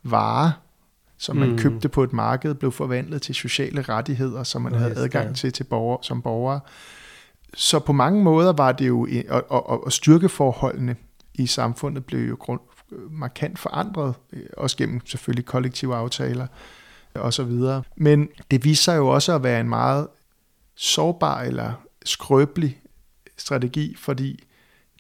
[0.03, 0.51] varer,
[1.19, 1.59] som man mm.
[1.59, 5.35] købte på et marked, blev forvandlet til sociale rettigheder, som man havde adgang ja.
[5.35, 6.61] til, til borger, som borgere.
[7.55, 10.97] Så på mange måder var det jo, og, og, og styrkeforholdene
[11.35, 12.61] i samfundet blev jo grund,
[13.11, 16.47] markant forandret, øh, også gennem selvfølgelig kollektive aftaler
[17.15, 17.83] og så videre.
[17.97, 20.09] Men det viser sig jo også at være en meget
[20.75, 21.73] sårbar eller
[22.05, 22.81] skrøbelig
[23.37, 24.45] strategi, fordi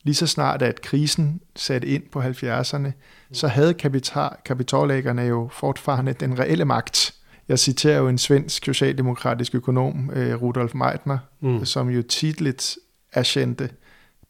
[0.02, 2.90] lige så snart at krisen satte ind på 70'erne,
[3.32, 7.14] så havde kapital, kapitalæggerne jo fortfarande den reelle magt.
[7.48, 11.64] Jeg citerer jo en svensk socialdemokratisk økonom, øh, Rudolf Meitner, mm.
[11.64, 12.76] som jo tidligt
[13.12, 13.70] erkendte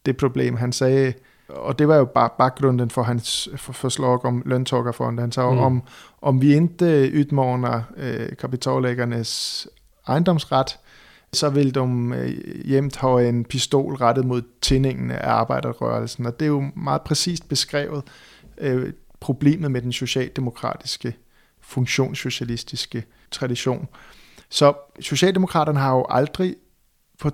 [0.05, 0.57] det problem.
[0.57, 1.13] Han sagde,
[1.49, 5.19] og det var jo bare baggrunden for hans forslag om løntaggerfond.
[5.19, 5.57] Han sagde, mm.
[5.57, 5.83] om,
[6.21, 9.67] om vi ikke udmåner øh, kapitalæggernes
[10.07, 10.79] ejendomsret,
[11.33, 11.79] så vil de
[12.15, 16.25] øh, hjemt have en pistol rettet mod tændingen af arbejderrørelsen.
[16.25, 18.03] Og det er jo meget præcist beskrevet
[18.57, 21.15] øh, problemet med den socialdemokratiske,
[21.61, 23.87] funktionssocialistiske tradition.
[24.49, 26.55] Så Socialdemokraterne har jo aldrig
[27.19, 27.31] på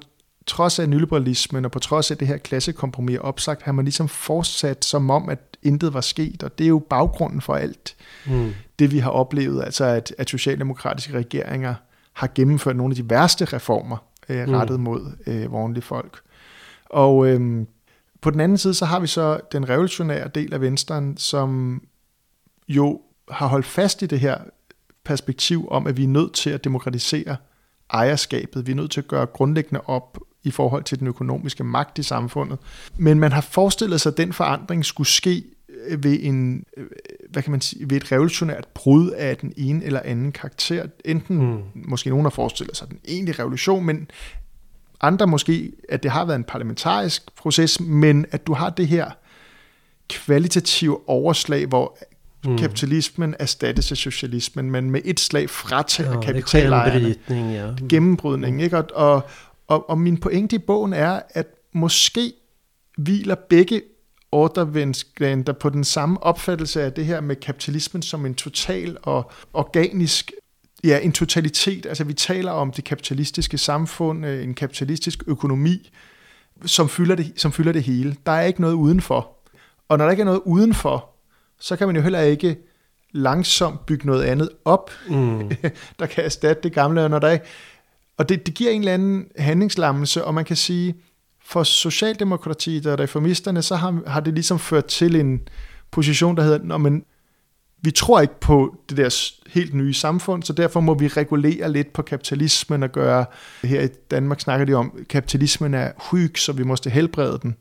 [0.48, 4.86] trods af nyliberalismen og på trods af det her klassekompromis opsagt, har man ligesom fortsat
[4.86, 7.96] som om, at intet var sket, og det er jo baggrunden for alt
[8.28, 8.54] mm.
[8.80, 11.74] det, vi har oplevet, altså at, at socialdemokratiske regeringer
[12.14, 13.98] har gennemført nogle af de værste reformer
[14.30, 14.54] øh, mm.
[14.54, 16.22] rettet mod øh, vanlige folk.
[16.86, 17.66] Og øh,
[18.22, 21.82] på den anden side, så har vi så den revolutionære del af Venstre, som
[22.68, 23.02] jo
[23.32, 24.38] har holdt fast i det her
[25.04, 27.36] perspektiv om, at vi er nødt til at demokratisere
[27.90, 28.68] ejerskabet.
[28.68, 32.04] Vi er nødt til at gøre grundlæggende op i forhold til den økonomiske magt i
[32.04, 32.60] samfundet.
[32.98, 35.44] Men man har forestillet sig, at den forandring skulle ske
[35.88, 36.86] øh, ved en, øh,
[37.30, 40.86] hvad kan man sige, ved et revolutionært brud af den ene eller anden karakter.
[41.06, 41.62] Enten, mm.
[41.76, 44.08] måske nogen har forestillet sig den egentlige revolution, men
[45.02, 49.12] andre måske, at det har været en parlamentarisk proces, men at du har det her
[50.10, 51.98] kvalitative overslag, hvor
[52.46, 52.58] mm.
[52.58, 57.16] kapitalismen erstattes af socialismen, men med et slag fratager Ja, kapitalejerne.
[57.90, 58.78] Gennembrydning, ikke?
[58.78, 59.30] Og, og,
[59.72, 62.34] og, og min pointe i bogen er, at måske
[62.98, 63.82] hviler begge
[64.32, 70.32] ordervensklænder på den samme opfattelse af det her med kapitalismen som en total og organisk
[70.84, 71.86] ja, en totalitet.
[71.86, 75.92] Altså vi taler om det kapitalistiske samfund, øh, en kapitalistisk økonomi,
[76.66, 78.16] som fylder, det, som fylder det hele.
[78.26, 79.30] Der er ikke noget udenfor.
[79.90, 81.10] Og når der ikke er noget udenfor,
[81.60, 82.58] så kan man jo heller ikke
[83.12, 85.52] langsomt bygge noget andet op, Mm.
[86.00, 87.04] der kan erstatte det gamle.
[87.04, 87.38] Og, når der er,
[88.22, 90.96] og det, det giver en eller anden handlingslammelse, og man kan sige,
[91.46, 95.42] for Socialdemokratiet og reformisterne, så har, har det ligesom ført til en
[95.92, 97.04] position, der hedder, Nå, men
[97.82, 101.94] vi tror ikke på det der helt nye samfund, så derfor må vi regulere lidt
[101.94, 103.26] på kapitalismen og gøre,
[103.64, 107.56] her i Danmark snakker de om, kapitalismen er syg, så vi måste helbrede den.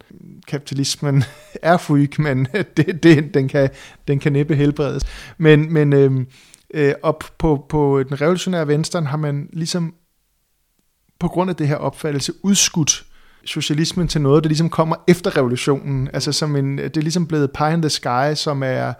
[0.48, 1.24] Kapitalismen
[1.62, 3.70] er syg, men det, det, den, kan,
[4.08, 5.02] den kan næppe helbredes.
[5.38, 6.26] Men, men øhm,
[6.74, 9.94] øh, op på, på den revolutionære venstre har man ligesom
[11.20, 13.04] på grund af det her opfattelse udskudt
[13.44, 16.08] socialismen til noget, der ligesom kommer efter revolutionen.
[16.12, 18.92] Altså som en, det er ligesom blevet pie in the sky, som er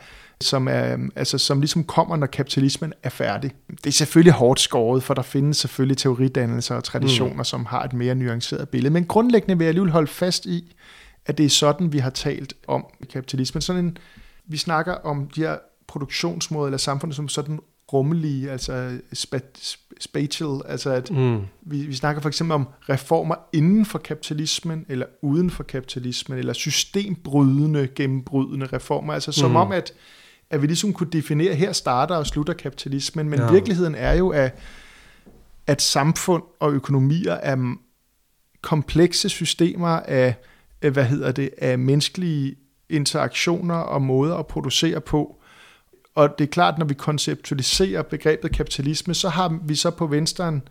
[0.43, 3.53] som, er, altså, som ligesom kommer, når kapitalismen er færdig.
[3.71, 7.45] Det er selvfølgelig hårdt skåret, for der findes selvfølgelig teoridannelser og traditioner, mm.
[7.45, 8.93] som har et mere nuanceret billede.
[8.93, 10.77] Men grundlæggende vil jeg alligevel holde fast i,
[11.27, 13.61] at det er sådan, vi har talt om kapitalismen.
[13.61, 13.97] Sådan en,
[14.47, 15.57] vi snakker om de her
[15.89, 17.61] produktionsmåder eller samfundet som sådan
[17.93, 21.41] rummelige, altså spa- spatial, altså at Mm.
[21.63, 26.53] vi, vi snakker for eksempel om reformer inden for kapitalismen, eller uden for kapitalismen, eller
[26.53, 29.13] systembrydende, gennembrydende reformer.
[29.13, 29.57] Altså som Mm.
[29.57, 29.93] om, at,
[30.51, 33.53] at vi ligesom kunne definere, her starter og slutter kapitalismen, men Ja.
[33.53, 34.59] virkeligheden er jo, at,
[35.67, 37.75] at samfund og økonomier er
[38.63, 40.35] komplekse systemer af,
[40.81, 42.55] hvad hedder det, af menneskelige
[42.89, 45.40] interaktioner og måder at producere på.
[46.15, 50.63] Og det er klart, når vi konceptualiserer begrebet kapitalisme, så har vi så på venstren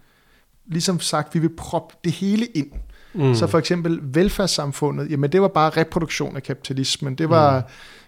[0.67, 2.71] ligesom sagt, at vi vil proppe det hele ind.
[3.13, 3.36] Mm.
[3.36, 7.15] Så for eksempel velfærdssamfundet, jamen det var bare reproduktion af kapitalismen.
[7.15, 7.63] Det var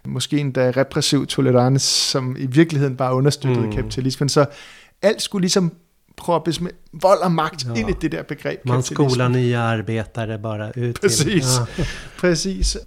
[0.05, 0.11] mm.
[0.11, 3.73] måske endda repressiv tolerance, som i virkeligheden bare understøttede Mm.
[3.73, 4.29] kapitalismen.
[4.29, 4.45] Så
[5.01, 5.71] alt skulle ligesom
[6.17, 7.73] proppes med vold og magt Ja.
[7.79, 8.83] ind i det der begreb Man
[9.31, 10.93] nya arbetare bara ut till...
[11.01, 11.45] Precis.
[11.77, 11.85] Ja.
[12.19, 12.77] Præcis.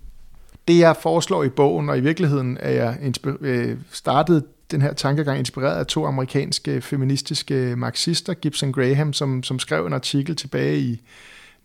[0.68, 5.38] Det jeg foreslår i bogen, og i virkeligheden er jeg øh, startet den her tankegang
[5.38, 11.00] inspireret af to amerikanske feministiske marxister, Gibson Graham, som, som skrev en artikel tilbage i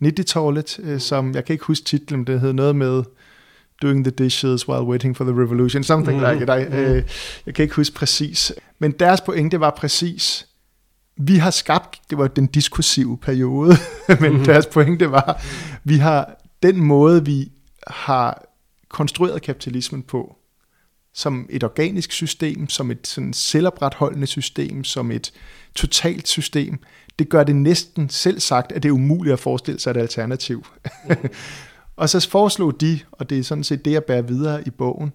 [0.04, 3.02] 90-tallet, øh, som jeg kan ikke huske titlen, det hed noget med
[3.82, 6.26] Doing the dishes while waiting for the revolution, something Mhm.
[6.30, 6.38] mm.
[6.40, 6.74] like it.
[6.74, 7.02] Øh,
[7.46, 8.52] jeg kan ikke huske præcis.
[8.78, 10.46] Men deres pointe var præcis,
[11.16, 13.74] vi har skabt, det var den diskursive periode,
[14.20, 14.44] men Mhm.
[14.44, 15.42] deres pointe var,
[15.84, 16.30] vi har
[16.62, 17.52] den måde, vi
[17.86, 18.44] har
[18.90, 20.36] konstrueret kapitalismen på,
[21.14, 25.32] som et organisk system, som et sådan selvopretholdende system, som et
[25.74, 26.78] totalt system,
[27.18, 30.66] det gør det næsten selv sagt, at det er umuligt at forestille sig et alternativ.
[31.96, 35.12] og så foreslog de, og det er sådan set det, jeg bærer videre i bogen,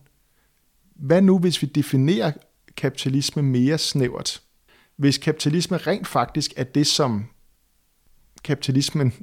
[0.96, 2.32] hvad nu hvis vi definerer
[2.78, 4.42] kapitalisme mere snævert?
[4.98, 7.26] Hvis kapitalisme rent faktisk er det, som
[8.44, 9.14] kapitalismen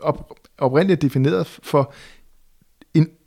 [0.00, 1.94] op, oprindeligt er defineret for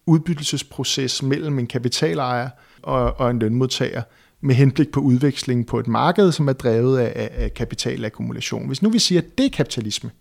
[0.09, 2.49] udbyttelsesproces mellem en kapitalejer
[2.81, 4.01] og, og en lønmodtager
[4.41, 8.67] med henblik på udveksling på et marked, som er drevet af, af, kapitalakkumulation.
[8.67, 10.11] Hvis nu vi siger, at det er kapitalisme,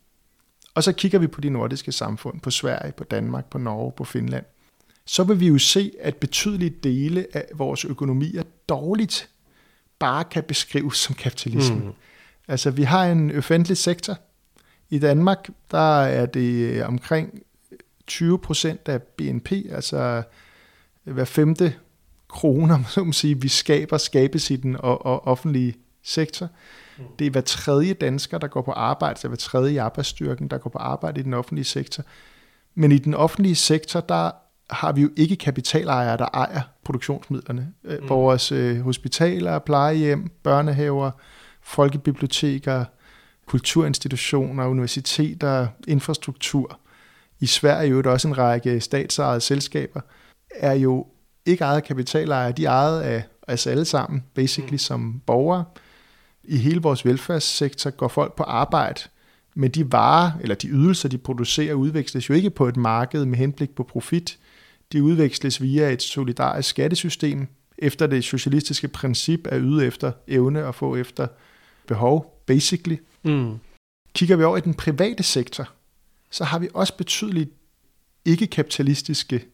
[0.75, 4.05] og så kigger vi på de nordiske samfund, på Sverige, på Danmark, på Norge, på
[4.05, 4.45] Finland,
[5.07, 9.29] så vil vi jo se, at betydelige dele af vores økonomier dårligt
[9.99, 11.77] bare kan beskrives som kapitalisme.
[11.77, 11.93] Mm.
[12.49, 14.19] Altså, vi har en offentlig sektor.
[14.91, 17.43] I Danmark, der er det omkring
[18.09, 20.23] 20 procent af BNP, altså
[21.05, 21.75] hver femte
[22.29, 26.49] kroner, så man sige, vi skaber, skabes i den og, og offentlige sektor.
[27.19, 30.71] Det er hver tredje dansker, der går på arbejde, så hver tredje arbejdsstyrken, der går
[30.71, 32.05] på arbejde i den offentlige sektor.
[32.75, 34.31] Men i den offentlige sektor, der
[34.71, 37.73] har vi jo ikke kapitalejere, der ejer produktionsmidlerne.
[37.85, 38.09] Mm.
[38.09, 41.11] Vores øh, hospitaler, plejehjem, børnehaver,
[41.63, 42.85] folkebiblioteker,
[43.47, 46.81] kulturinstitutioner, universiteter, infrastruktur.
[47.41, 50.01] I Sverige er jo også en række statsejede selskaber,
[50.51, 51.07] er jo
[51.47, 54.79] ikke ejet af kapitalejere, de er ejet af os alle sammen, basically mm.
[54.79, 55.65] som borgere.
[56.45, 59.01] I hele vores velfærdssektor går folk på arbejde,
[59.55, 63.39] men de varer eller de ydelser, de producerer, udveksles jo ikke på et marked med
[63.39, 64.39] henblik på profit.
[64.93, 67.47] De udveksles via et solidarisk skattesystem,
[67.79, 71.27] efter det socialistiske princip er yde efter evne og få efter
[71.87, 72.97] behov, basically.
[73.23, 73.59] Mm.
[74.15, 75.69] Kigger vi over i den private sektor,
[76.31, 77.51] så har vi også betydeligt
[78.25, 79.45] ikke-kapitalistiske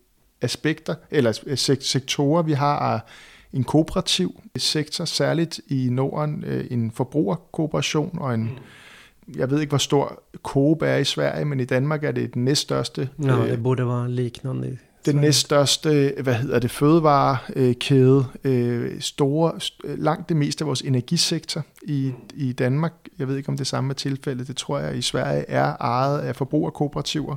[0.41, 2.43] aspekter, eller sektorer.
[2.43, 3.07] Vi har
[3.53, 9.37] en kooperativ sektor, særligt i Norden øh, en forbrugerkooperation og en, mm.
[9.37, 12.45] jeg ved ikke hvor stor Coop er i Sverige, men i Danmark er det den
[12.45, 13.09] næststørste.
[13.23, 19.53] Ja, det borde være liknande den næststørste, hvad hedder det, fødevarekæde, øh, store,
[19.85, 23.91] langt det meste af vores energisektor i, i Danmark, jeg ved ikke om det samme
[23.91, 27.37] er tilfældet, det tror jeg i Sverige er ejet af forbrugerkooperativer.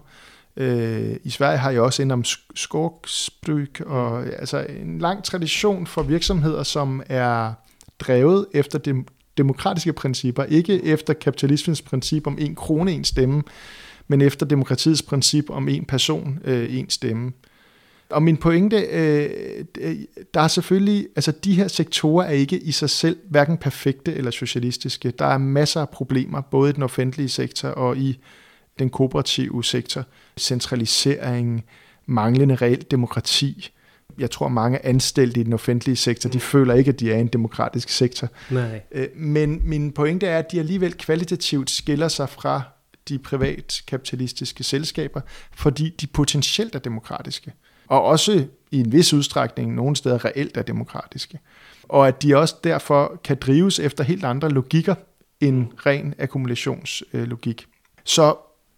[0.57, 2.23] Øh, I Sverige har jeg også inden om
[2.55, 7.53] skogsbrug, og altså en lang tradition for virksomheder, som er
[7.99, 9.03] drevet efter de
[9.37, 13.43] demokratiske principper, ikke efter kapitalismens princip om en krone, en stemme,
[14.07, 17.31] men efter demokratiets princip om en person, øh, en stemme.
[18.09, 19.29] Og min pointe, øh,
[20.33, 24.31] der er selvfølgelig, altså de her sektorer er ikke i sig selv hverken perfekte eller
[24.31, 25.11] socialistiske.
[25.11, 28.19] Der er masser af problemer, både i den offentlige sektor og i
[28.79, 30.03] den kooperative sektor.
[30.37, 31.65] Centralisering,
[32.05, 33.71] manglende reelt demokrati.
[34.17, 37.27] Jeg tror, mange ansatte i den offentlige sektor, de føler ikke, at de er en
[37.27, 38.27] demokratisk sektor.
[38.51, 38.81] Nej.
[38.91, 42.61] Øh, men min pointe er, at de alligevel kvalitativt skiller sig fra
[43.09, 45.21] de privat kapitalistiske selskaber,
[45.55, 47.53] fordi de potentielt er demokratiske
[47.87, 51.39] og også i en vis udstrækning nogle steder reelt er demokratiske.
[51.83, 54.95] Og at de også derfor kan drives efter helt andre logikker
[55.39, 57.67] end ren akkumulationslogik.
[58.03, 58.35] Så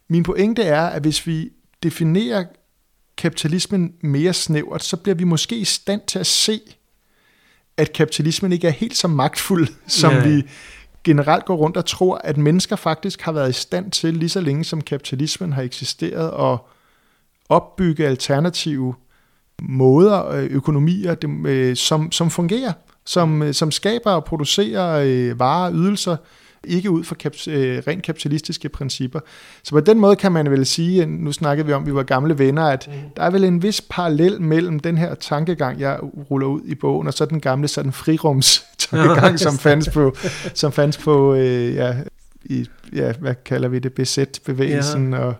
[0.07, 1.49] min pointe er, at hvis vi
[1.83, 2.45] definerer
[3.17, 6.61] kapitalismen mere snævert, så bliver vi måske i stand til at se,
[7.77, 10.27] at kapitalismen ikke er helt så magtfuld, som Nej.
[10.27, 10.43] vi
[11.03, 14.41] generelt går rundt og tror, at mennesker faktisk har været i stand til, lige så
[14.41, 16.67] længe som kapitalismen har eksisteret, og
[17.49, 18.93] opbygge alternative
[19.61, 22.71] måder, øh, økonomier, øh, som, som fungerer,
[23.05, 26.15] som, øh, som skaber og producerer varer og ydelser,
[26.63, 27.47] ikke ud fra kap-
[27.87, 29.19] rent kapitalistiske principper.
[29.63, 32.03] Så på den måde kan man vel sige, nu snakkede vi om, at vi var
[32.03, 32.93] gamle venner, at mm.
[33.17, 35.99] der er vel en vis parallel mellem den her tankegang, jeg
[36.31, 40.15] ruller ud i bogen, og så den gamle sådan frirums tankegang, som fandt på,
[40.53, 41.95] som fandt på øh, ja,
[42.43, 45.19] i, ja, hvad kalder vi det, BZ-bevægelsen ja.
[45.19, 45.33] og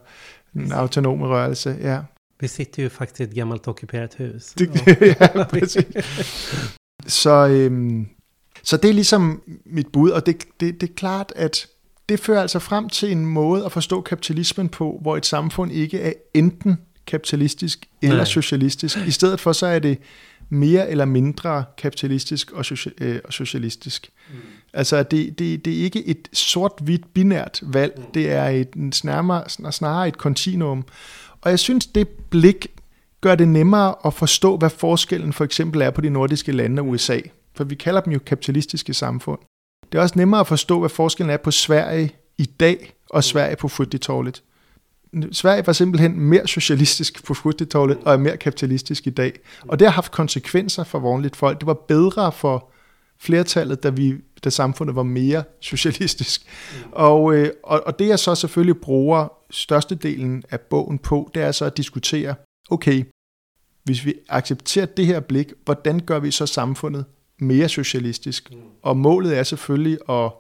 [0.54, 1.78] den autonome rørelse.
[1.82, 2.00] Ja.
[2.40, 4.46] Vi sitter ju faktiskt i ett gammalt ockuperat hus.
[4.46, 4.70] Det,
[5.22, 5.86] ja, precis.
[7.08, 8.08] så, øhm,
[8.64, 11.68] så det er ligesom mit bud, og det, det, det er klart, at
[12.10, 16.02] det fører altså frem til en måde at forstå kapitalismen på, hvor et samfund ikke
[16.02, 18.26] er enten kapitalistisk eller Nej.
[18.26, 18.98] socialistisk.
[19.08, 19.98] I stedet for så er det
[20.50, 24.10] mere eller mindre kapitalistisk og, social, øh, og socialistisk.
[24.30, 24.36] Mm.
[24.74, 28.04] Altså det, det, det er ikke et sort-hvidt binært valg, mm.
[28.14, 30.86] det er et, snarere, snarere et kontinuum.
[31.42, 32.68] Og jeg synes, det blik
[33.22, 36.88] gør det nemmere at forstå, hvad forskellen for eksempel er på de nordiske lande og
[36.88, 37.20] USA.
[37.56, 39.40] For vi kalder dem jo kapitalistiske samfund.
[39.92, 43.56] Det er også nemmere at forstå, hvad forskellen er på Sverige i dag og Sverige
[43.56, 44.44] på 40-tallet.
[45.32, 49.40] Sverige var simpelthen mere socialistisk på 40-tallet og er mere kapitalistisk i dag.
[49.62, 51.60] Og det har haft konsekvenser for vanligt folk.
[51.60, 52.72] Det var bedre for
[53.20, 56.46] flertallet, da, vi, da samfundet var mere socialistisk.
[56.92, 61.52] Og, øh, og, og det jeg så selvfølgelig bruger størstedelen af bogen på, det er
[61.52, 62.36] så at diskutere,
[62.70, 63.04] okay,
[63.84, 67.06] hvis vi accepterer det her blik, hvordan gør vi så samfundet
[67.40, 68.52] mere socialistisk?
[68.82, 70.32] Og målet er selvfølgelig at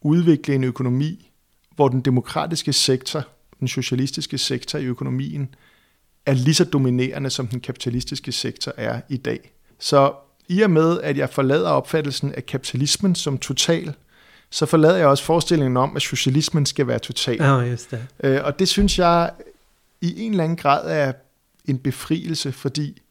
[0.00, 1.30] udvikle en økonomi,
[1.74, 3.24] hvor den demokratiske sektor,
[3.60, 5.54] den socialistiske sektor i økonomien,
[6.26, 9.52] er lige så dominerende, som den kapitalistiske sektor er i dag.
[9.78, 10.12] Så
[10.48, 13.94] i og med, at jeg forlader opfattelsen af kapitalismen som total,
[14.50, 17.36] så forlader jeg også forestillingen om, at socialismen skal være total.
[17.36, 18.06] Ja, just det.
[18.24, 19.30] Øh, og det synes jeg
[20.00, 21.12] i en eller anden grad er
[21.64, 23.02] en befrielse, fordi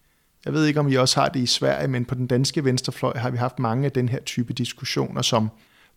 [0.45, 3.17] jeg ved ikke, om I også har det i Sverige, men på den danske venstrefløj
[3.17, 5.49] har vi haft mange af den her type diskussioner, som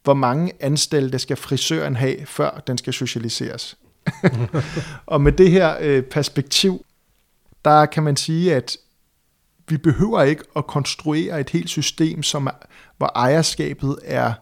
[0.03, 3.77] hvor mange ansatte skal frisøren have, før den skal socialiseres.
[5.07, 6.85] og med det her øh, perspektiv,
[7.65, 8.77] der kan man sige, at
[9.71, 12.67] vi behøver ikke at konstruere et helt system, som er,
[12.97, 14.33] hvor ejerskabet er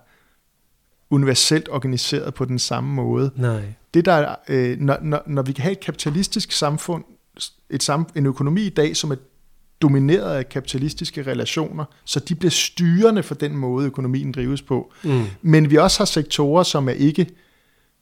[1.11, 3.31] universelt organiseret på den samme måde.
[3.37, 3.63] Nej.
[3.95, 7.05] Det der, øh, når, når, når vi kan have et kapitalistisk samfund,
[7.71, 9.17] et sam, en økonomi i dag, som er
[9.83, 14.93] domineret af kapitalistiske relationer, så de bliver styrende for den måde, økonomien drives på.
[15.05, 15.25] Mm.
[15.43, 17.27] Men vi også har sektorer, som er ikke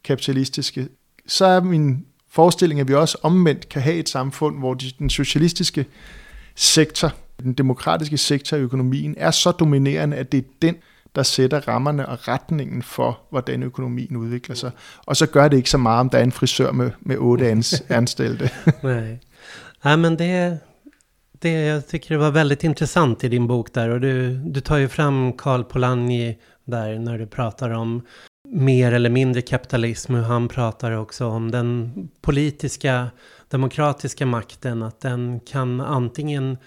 [0.04, 0.88] kapitalistiske.
[1.26, 5.10] Så er min forestilling, at vi også omvendt kan have et samfund, hvor de, den
[5.10, 5.86] socialistiske
[6.54, 10.74] sektor, den demokratiske sektor i økonomien, er så dominerende, at det er den,
[11.14, 14.70] der sætter rammerne og retningen for, hvordan økonomien udvikler sig.
[15.06, 17.48] Og så gør det ikke så meget, om der er en frisør med, med otte
[17.48, 18.48] ans, anställda.
[18.82, 19.18] Nej.
[19.84, 20.58] Ja, men det,
[21.42, 23.88] det, jag tycker det var väldigt intressant i din bok där.
[23.88, 28.02] Och du, du tar ju fram Karl Polanyi där när du pratar om
[28.48, 30.14] mer eller mindre kapitalism.
[30.14, 33.10] Och han pratar också om den politiska,
[33.54, 34.82] demokratiska makten.
[34.82, 36.58] Att den kan antingen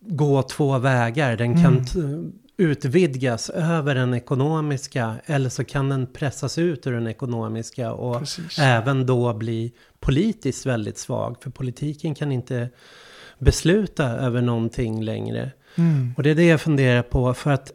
[0.00, 1.36] gå två vägar.
[1.36, 2.32] Den kan mm.
[2.56, 8.58] utvidgas över den ekonomiska eller så kan den pressas ut ur den ekonomiska och Precis.
[8.58, 11.36] även då bli politiskt väldigt svag.
[11.40, 12.68] För politiken kan inte
[13.38, 15.50] besluta över någonting längre.
[15.74, 16.14] Mm.
[16.16, 17.72] Och det är det jag funderar på för att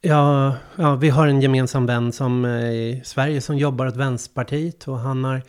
[0.00, 4.98] ja, ja, vi har en gemensam vän som i Sverige som jobbar åt Vänsterpartiet och
[4.98, 5.42] han har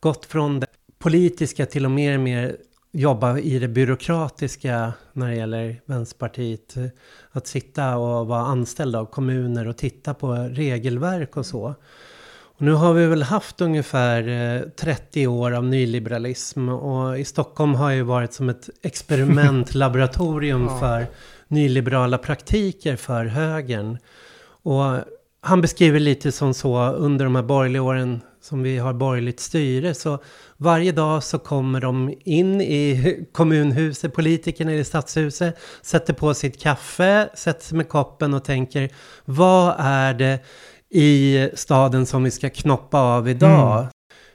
[0.00, 0.66] gått från det
[1.02, 2.56] politiska till mer och mer
[2.92, 6.76] jobba i det byråkratiska när det gäller Vänsterpartiet.
[7.32, 11.74] Att sitta och vara anställd av kommuner och titta på regelverk och så.
[12.54, 17.74] Och nu har vi väl haft ungefär 30 eh, år av nyliberalism och i Stockholm
[17.74, 20.78] har ju varit som ett experimentlaboratorium ja.
[20.78, 21.06] för
[21.48, 23.98] nyliberala praktiker för högern.
[24.62, 24.98] Och
[25.40, 29.94] han beskriver lite som så under de här borgerliga åren som vi har borgerligt styre
[29.94, 30.18] så
[30.56, 37.28] varje dag så kommer de in i kommunhuset, politikerna i stadshuset, sätter på sitt kaffe,
[37.34, 38.90] sätter sig med koppen och tänker
[39.24, 40.40] vad är det
[40.90, 43.78] i staden som vi ska knoppa av idag?
[43.78, 43.90] Mm.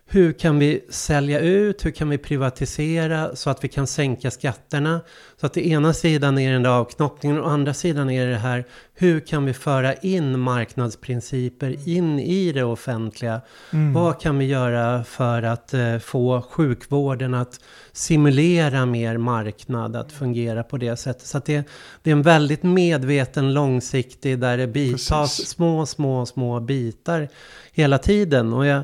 [0.10, 1.86] Hur kan vi sälja ut?
[1.86, 5.02] Hur kan vi privatisera så att vi kan sänka skatterna?
[5.40, 8.66] Så att det ena sidan är den där avknoppningen och andra sidan är det här
[8.94, 13.42] hur kan vi föra in marknadsprinciper in i det offentliga?
[13.74, 13.94] Mm.
[13.94, 17.60] Vad kan vi göra för att eh, få sjukvården att
[17.92, 21.28] simulera mer marknad, att fungera på det sättet?
[21.28, 21.64] Så att det,
[22.04, 27.30] det är en väldigt medveten, långsiktig, där det bitas små, små, små bitar
[27.72, 28.54] hela tiden.
[28.54, 28.84] Och jag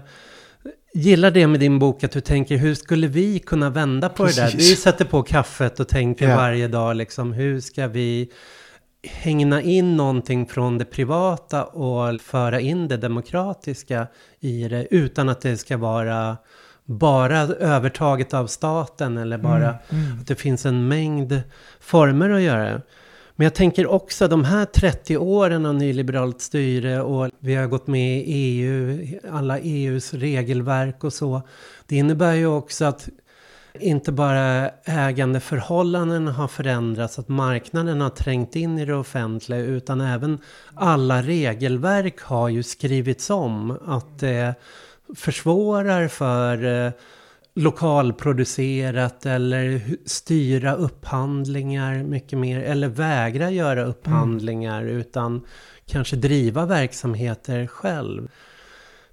[0.94, 4.36] gillar det med din bok att du tänker hur skulle vi kunna vända på Precis.
[4.36, 4.58] det där?
[4.58, 6.36] Vi sätter på kaffet och tänker ja.
[6.36, 8.32] varje dag liksom hur ska vi
[9.08, 14.08] hängna in någonting från det privata och föra in det demokratiska
[14.40, 16.38] i det utan att det ska vara
[16.86, 20.20] bara övertaget av staten eller bara mm, mm.
[20.20, 21.42] att det finns en mängd
[21.80, 22.82] former att göra det.
[23.36, 27.88] Men jag tänker också de här 30 åren av nyliberalt styre och vi har gått
[27.88, 31.42] med i EU, alla EUs regelverk och så.
[31.88, 33.10] Det innebär ju också att
[33.80, 40.40] inte bara ägandeförhållanden har förändrats, att marknaden har trängt in i det offentliga, utan även
[40.74, 43.78] alla regelverk har ju skrivits om.
[43.86, 44.56] Att det
[45.16, 46.92] försvårar för eh,
[47.56, 52.60] lokalproducerat eller styra upphandlingar mycket mer.
[52.60, 54.98] Eller vägra göra upphandlingar mm.
[54.98, 55.46] utan
[55.86, 58.28] kanske driva verksamheter själv.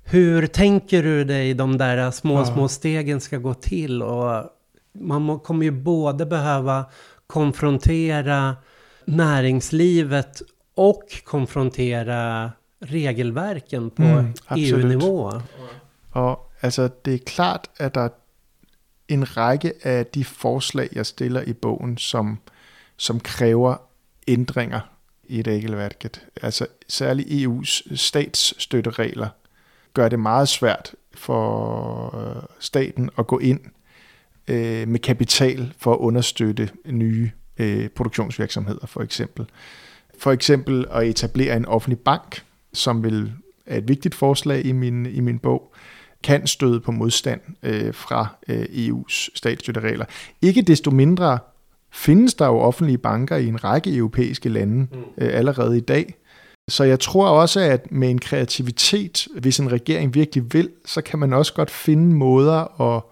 [0.04, 2.44] Hur tänker du dig de där små, ja.
[2.44, 4.02] små stegen ska gå till?
[4.02, 4.44] Och
[4.92, 6.84] man kommer ju både behöva
[7.26, 8.56] konfrontera
[9.04, 10.42] näringslivet
[10.74, 15.32] och konfrontera regelverken på mm, EU-nivå.
[16.14, 18.10] Ja, alltså det är klart att det
[19.10, 22.38] en række af de forslag, jeg stiller i bogen, som,
[22.96, 23.76] som kræver
[24.28, 24.80] ændringer
[25.24, 26.26] i regelværket.
[26.42, 29.28] Altså særligt EU's statsstøtteregler
[29.94, 33.60] gør det meget svært for øh, staten at gå ind
[34.48, 39.46] øh, med kapital for at understøtte nye øh, produktionsvirksomheder for eksempel.
[40.18, 43.32] For eksempel at etablere en offentlig bank, som vil
[43.66, 45.74] er et vigtigt forslag i min, i min bog,
[46.24, 50.04] kan støde på modstand øh, fra øh, EU's statsstøtteregler.
[50.42, 51.38] Ikke desto mindre
[51.92, 54.98] findes der jo offentlige banker i en række europæiske lande mm.
[55.18, 56.14] øh, allerede i dag.
[56.68, 61.18] Så jeg tror også, at med en kreativitet, hvis en regering virkelig vil, så kan
[61.18, 63.02] man også godt finde måder at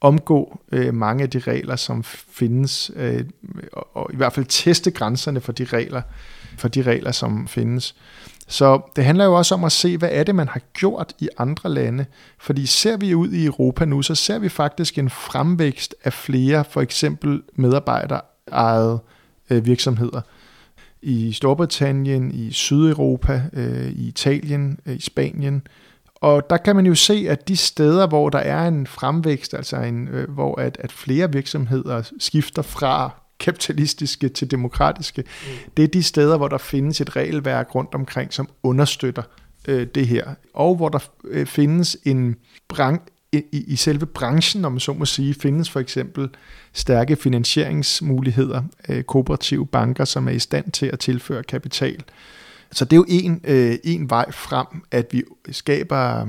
[0.00, 3.24] omgå øh, mange af de regler, som findes, øh,
[3.72, 6.02] og, og i hvert fald teste grænserne for de regler,
[6.58, 7.94] for de regler, som findes.
[8.46, 11.28] Så det handler jo også om at se, hvad er det, man har gjort i
[11.38, 12.06] andre lande.
[12.38, 16.64] Fordi ser vi ud i Europa nu, så ser vi faktisk en fremvækst af flere,
[16.64, 18.98] for eksempel medarbejderejede
[19.50, 20.20] øh, virksomheder.
[21.02, 25.66] I Storbritannien, i Sydeuropa, øh, i Italien, øh, i Spanien.
[26.14, 29.76] Og der kan man jo se, at de steder, hvor der er en fremvækst, altså
[29.76, 35.72] en, øh, hvor at, at flere virksomheder skifter fra kapitalistiske til demokratiske, mm.
[35.76, 39.22] det er de steder, hvor der findes et regelværk rundt omkring, som understøtter
[39.68, 40.34] øh, det her.
[40.54, 42.36] Og hvor der øh, findes en
[42.68, 43.00] bran
[43.32, 46.28] i, i selve branchen, om man så må sige, findes for eksempel
[46.72, 52.04] stærke finansieringsmuligheder, øh, kooperative banker, som er i stand til at tilføre kapital.
[52.72, 56.28] Så det er jo en, øh, en vej frem, at vi skaber øh,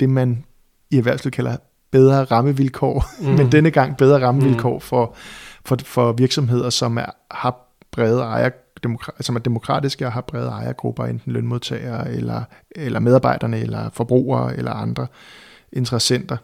[0.00, 0.44] det, man
[0.90, 1.56] i erhvervslivet kalder
[1.90, 3.26] bedre rammevilkår, mm.
[3.26, 4.80] men denne gang bedre rammevilkår mm.
[4.80, 5.16] for
[5.64, 8.50] for, for virksomheder, som er, har brede ejer,
[8.86, 14.56] demokra- som er demokratiske og har brede ejergrupper, enten lønmodtagere, eller, eller medarbejderne, eller forbrugere,
[14.56, 15.06] eller andre
[15.72, 16.36] interessenter,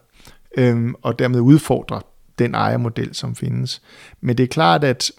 [0.56, 2.00] øhm, og dermed udfordre
[2.38, 3.82] den ejermodel, som findes.
[4.20, 5.10] Men det er klart, at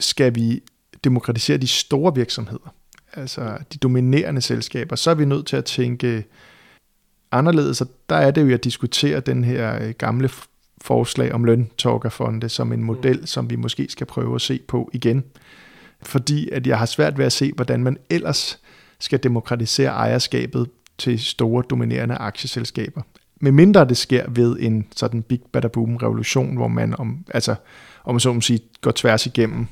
[0.00, 0.62] skal vi
[1.04, 2.74] demokratisere de store virksomheder,
[3.12, 6.24] altså de dominerende selskaber, så er vi nødt til at tænke
[7.32, 10.30] anderledes, og der er det jo at diskutere den her øh, gamle
[10.80, 15.24] forslag om løntorkerfonde som en model, som vi måske skal prøve at se på igen.
[16.02, 18.58] Fordi at jeg har svært ved at se, hvordan man ellers
[18.98, 20.68] skal demokratisere ejerskabet
[20.98, 23.02] til store dominerende aktieselskaber.
[23.40, 27.54] Med mindre det sker ved en sådan big bada boom revolution, hvor man om, altså,
[28.04, 29.66] om så må sige, går tværs igennem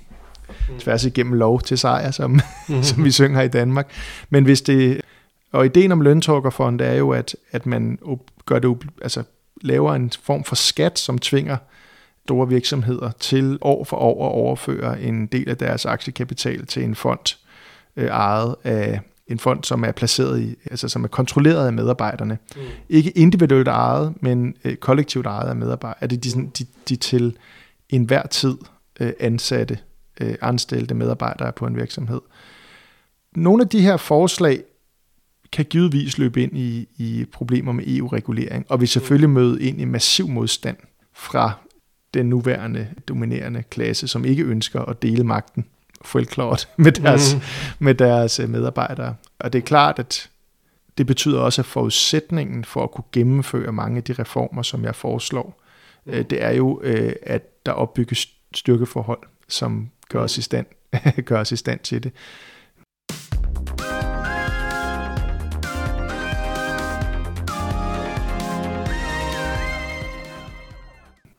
[0.69, 0.79] mm.
[0.79, 2.83] tværs igennem lov til sejr, som, mm-hmm.
[2.89, 3.91] som vi synger i Danmark.
[4.31, 5.01] Men hvis det,
[5.53, 7.99] og ideen om løntorkerfond er jo, at, at man
[8.45, 9.23] gør det, altså
[9.61, 11.57] laver en form for skat, som tvinger
[12.25, 16.95] store virksomheder til år for år at overføre en del af deres aktiekapital til en
[16.95, 17.37] fond
[17.97, 22.39] øh, ejet af en fond, som er placeret i, altså som er kontrolleret af medarbejderne.
[22.57, 22.63] Mm.
[22.89, 26.03] Ikke individuelt ejet, men øh, kollektivt ejet af medarbejdere.
[26.03, 27.37] Er det de, de, de til
[27.89, 28.57] enhver tid
[29.01, 29.79] øh, ansatte,
[30.21, 32.21] øh, anstillede medarbejdere på en virksomhed.
[33.37, 34.63] Nogle af de her forslag
[35.53, 39.85] kan givetvis løbe ind i, i problemer med EU-regulering, og vi selvfølgelig møde ind i
[39.85, 40.77] massiv modstand
[41.15, 41.53] fra
[42.15, 45.65] den nuværende dominerende klasse, som ikke ønsker at dele magten
[46.03, 47.41] fuldklart med deres, mm.
[47.79, 49.15] med deres øh, medarbejdere.
[49.39, 50.31] Og det er klart, at
[50.99, 54.95] det betyder også, at forudsætningen for at kunne gennemføre mange af de reformer, som jeg
[54.95, 55.63] foreslår,
[56.07, 56.13] mm.
[56.13, 60.67] det er jo, øh, at der opbygges styrkeforhold, som gør os i stand,
[61.25, 62.13] gør os i stand til det.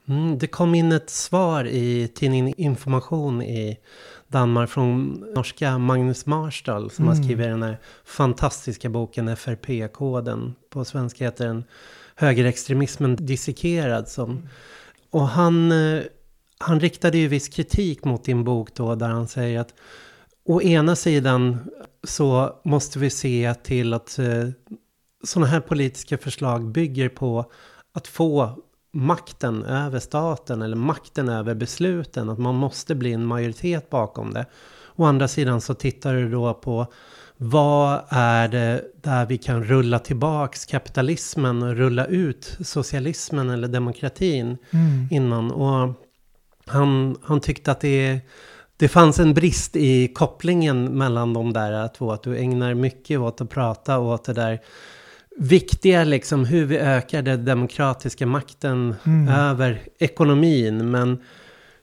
[0.08, 3.78] Mm, det kom in ett svar i tidningen Information i
[4.28, 7.18] Danmark från norska Magnus Marstal som mm.
[7.18, 10.56] har skrivit den här fantastiska boken FRP-koden.
[10.70, 11.64] På svenska heter den
[12.16, 14.08] Högerextremismen dissekerad.
[14.08, 14.48] Som, mm.
[15.10, 16.04] och han, eh,
[16.58, 19.74] han riktade ju viss kritik mot din bok då där han säger att
[20.46, 21.58] å ena sidan
[22.04, 24.50] så måste vi se till att eh,
[25.24, 27.52] sådana här politiska förslag bygger på
[27.94, 28.64] att få
[28.98, 32.30] makten över staten eller makten över besluten.
[32.30, 34.46] Att man måste bli en majoritet bakom det.
[34.96, 36.88] Å andra sidan så tittar du då på
[37.38, 44.58] vad är det där vi kan rulla tillbaks kapitalismen och rulla ut socialismen eller demokratin
[44.72, 45.08] mm.
[45.12, 45.52] innan.
[45.52, 45.94] Och
[46.66, 48.20] han, han tyckte att det,
[48.78, 52.12] det fanns en brist i kopplingen mellan de där två.
[52.12, 54.60] Att du ägnar mycket åt att prata åt det där
[55.38, 59.28] viktiga liksom hur vi ökar den demokratiska makten mm.
[59.28, 60.92] över ekonomin.
[60.92, 61.20] Men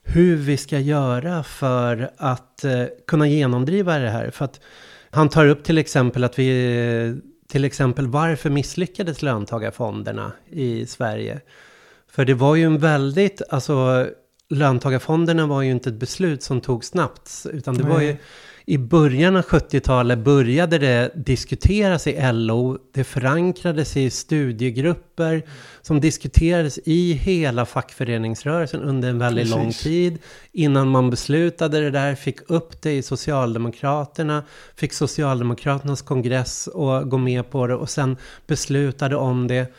[0.03, 4.31] hur vi ska göra för att eh, kunna genomdriva det här.
[4.31, 4.61] För att
[5.11, 7.17] han tar upp till exempel att vi,
[7.49, 11.41] till exempel varför misslyckades löntagarfonderna i Sverige?
[12.11, 14.07] För det var ju en väldigt, alltså
[14.49, 17.93] löntagarfonderna var ju inte ett beslut som tog snabbt, utan det Nej.
[17.93, 18.17] var ju
[18.67, 22.79] i början av 70-talet började det diskuteras i LO.
[22.95, 25.43] Det förankrades i studiegrupper
[25.83, 29.57] som diskuterades i hela fackföreningsrörelsen under en väldigt Precis.
[29.57, 30.19] lång tid.
[30.53, 34.45] Innan man beslutade det där, fick upp det i Socialdemokraterna,
[34.77, 39.73] fick Socialdemokraternas kongress att gå med på det och sen beslutade om det.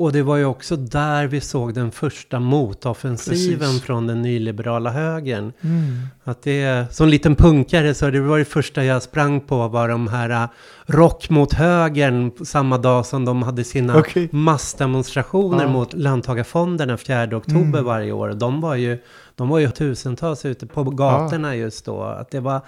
[0.00, 3.82] Och det var ju också där vi såg den första motoffensiven Precis.
[3.82, 5.52] från den nyliberala högern.
[5.60, 6.06] Mm.
[6.24, 10.08] Att det, som liten punkare så det var det första jag sprang på var de
[10.08, 10.48] här äh,
[10.86, 14.28] rock mot högern samma dag som de hade sina okay.
[14.32, 15.70] massdemonstrationer ja.
[15.70, 17.84] mot löntagarfonderna 4 oktober mm.
[17.84, 18.28] varje år.
[18.28, 18.98] De var ju
[19.34, 21.62] de var ju tusentals ute på gatorna ja.
[21.62, 22.02] just då.
[22.02, 22.60] Att det, var,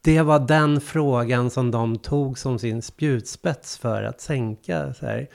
[0.00, 5.28] det var den frågan som de tog som sin spjutspets för att sänka så här,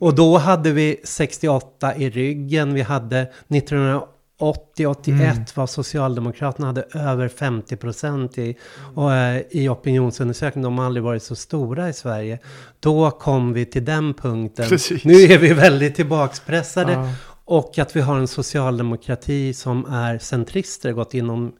[0.00, 2.74] och då hade vi 68 i ryggen.
[2.74, 5.44] Vi hade 1980, 81 mm.
[5.54, 8.56] var Socialdemokraterna hade över 50 procent i,
[8.94, 10.64] och, eh, i opinionsundersökningen.
[10.64, 12.38] De har aldrig varit så stora i Sverige.
[12.80, 14.68] Då kom vi till den punkten.
[14.68, 15.04] Precis.
[15.04, 16.92] Nu är vi väldigt tillbakspressade.
[16.92, 17.12] Ja.
[17.44, 21.52] Och att vi har en socialdemokrati som är centrister, gått inom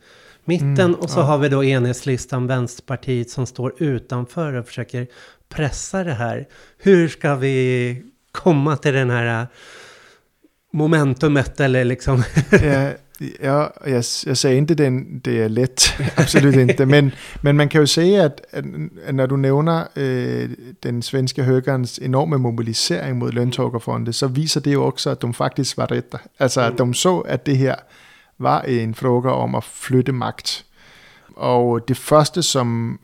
[0.45, 0.81] mitten.
[0.81, 1.25] Mm, och så ja.
[1.25, 5.07] har vi då enhetslistan, Vänsterpartiet, som står utanför och försöker
[5.49, 6.49] pressa det här.
[6.79, 8.03] Hur ska vi
[8.33, 9.47] komma till den här äh,
[10.73, 12.23] momentumet eller liksom...
[12.51, 12.91] ja,
[13.41, 15.83] ja jag, jag säger inte det, det är lätt,
[16.17, 17.11] absolut inte, men,
[17.41, 18.65] men man kan ju säga att, att
[19.15, 20.51] när du nävner øh,
[20.83, 25.77] den svenska högerns enorma mobilisering mot löntagarfonder så visar det ju också att de faktiskt
[25.77, 26.19] var rätta.
[26.39, 27.77] Alltså att de så att det här
[28.37, 30.65] var en fråga om att flytte makt.
[31.41, 32.99] Og det første, som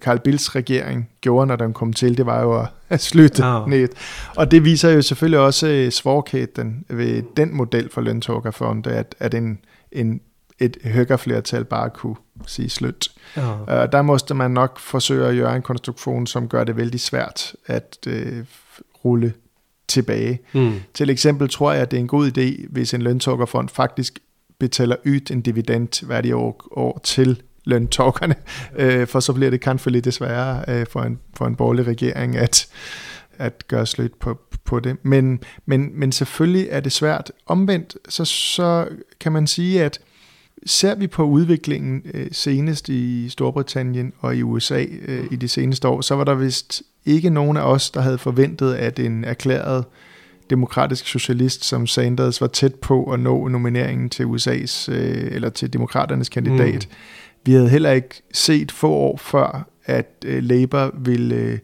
[0.00, 3.68] Carl Bills regering gjorde, når den kom til, det var jo at slutte oh.
[3.68, 3.88] ned.
[4.36, 9.34] Og det viser jo selvfølgelig også øh, svagheden ved den model for løntåkerfonde, at, at
[9.34, 9.58] en,
[9.92, 10.20] en
[10.58, 12.16] et højreflertal bare kunne
[12.46, 13.08] sige slut.
[13.36, 13.60] Ja.
[13.60, 17.52] Uh, der måste man nok forsøge at gøre en konstruktion, som gør det vældig svært
[17.66, 18.12] at uh,
[19.04, 19.32] rulle
[19.88, 20.40] tilbage.
[20.52, 20.72] Mm.
[20.94, 24.18] Til eksempel tror jeg, at det er en god idé, hvis en løntoggerfond faktisk
[24.58, 28.34] betaler ud en dividend hver de år, år til løntoggerne,
[28.76, 32.36] øh, for så bliver det kanskje lidt desværre øh, for, en, for en borgerlig regering
[32.36, 32.66] at,
[33.38, 34.96] at gøre slut på, på det.
[35.02, 37.32] Men, men, men selvfølgelig er det svært.
[37.46, 38.88] Omvendt, så, så
[39.20, 40.00] kan man sige, at
[40.66, 45.88] ser vi på udviklingen øh, senest i Storbritannien og i USA øh, i de seneste
[45.88, 49.84] år, så var der vist ikke nogen af os, der havde forventet, at en erklæret
[50.50, 55.72] demokratisk socialist som Sanders var tæt på at nå nomineringen til USA's øh, eller til
[55.72, 56.88] demokraternes kandidat.
[56.90, 56.96] Mm.
[57.44, 61.58] Vi havde heller ikke set få år før, at øh, Labour ville øh,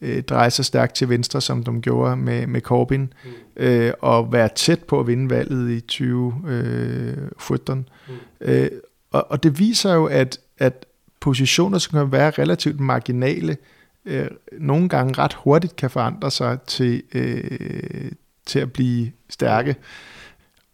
[0.00, 3.30] øh, dreje sig stærkt til venstre, som de gjorde med, med Corbyn, mm.
[3.56, 7.78] øh, og være tæt på at vinde valget i 2014.
[7.78, 8.52] Øh, mm.
[8.52, 8.70] øh,
[9.10, 10.86] og, og det viser jo, at, at
[11.20, 13.56] positioner, som kan være relativt marginale,
[14.04, 14.26] øh,
[14.58, 18.12] nogle gange ret hurtigt kan forandre sig til, øh,
[18.46, 19.76] til at blive stærke.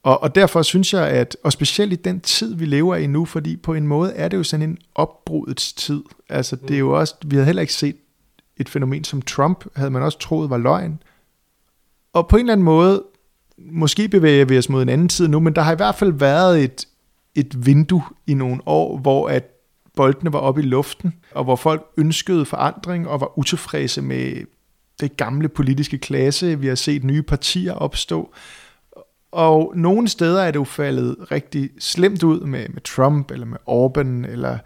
[0.02, 3.24] Og, og derfor synes jeg, at, og specielt i den tid, vi lever i nu,
[3.24, 6.02] fordi på en måde er det jo sådan en opbrudets tid.
[6.28, 7.96] Altså det er jo også, vi havde heller ikke set
[8.56, 11.02] et fænomen som Trump, havde man også troet var løgn.
[12.12, 13.02] Og på en eller anden måde,
[13.58, 16.12] måske bevæger vi os mod en anden tid nu, men der har i hvert fald
[16.12, 16.88] været et,
[17.34, 19.50] et vindue i nogle år, hvor at
[19.96, 24.44] boldene var oppe i luften, og hvor folk ønskede forandring og var utilfredse med
[25.00, 26.58] det gamle politiske klasse.
[26.60, 28.32] Vi har set nye partier opstå.
[29.32, 33.58] Og nogle steder er det jo faldet rigtig slemt ud med, med Trump, eller med
[33.66, 34.58] Orban, eller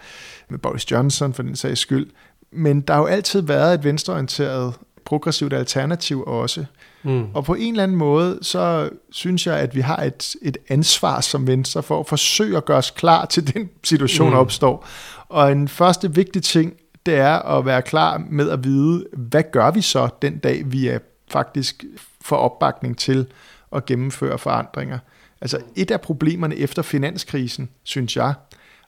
[0.49, 2.11] med Boris Johnson for den sags skyld.
[2.53, 6.65] Men der har jo altid været et venstreorienteret progressivt alternativ også.
[7.03, 7.25] Mm.
[7.35, 11.21] Og på en eller anden måde, så synes jeg, at vi har et, et ansvar
[11.21, 14.37] som venstre for at forsøge at gøre os klar til den situation, mm.
[14.37, 14.87] opstår.
[15.29, 16.75] Og en første vigtig ting,
[17.07, 20.89] det er at være klar med at vide, hvad gør vi så den dag, vi
[20.89, 20.99] er
[21.29, 21.85] faktisk
[22.21, 23.27] for opbakning til
[23.75, 24.99] at gennemføre forandringer.
[25.41, 28.35] Altså et af problemerne efter finanskrisen, synes jeg,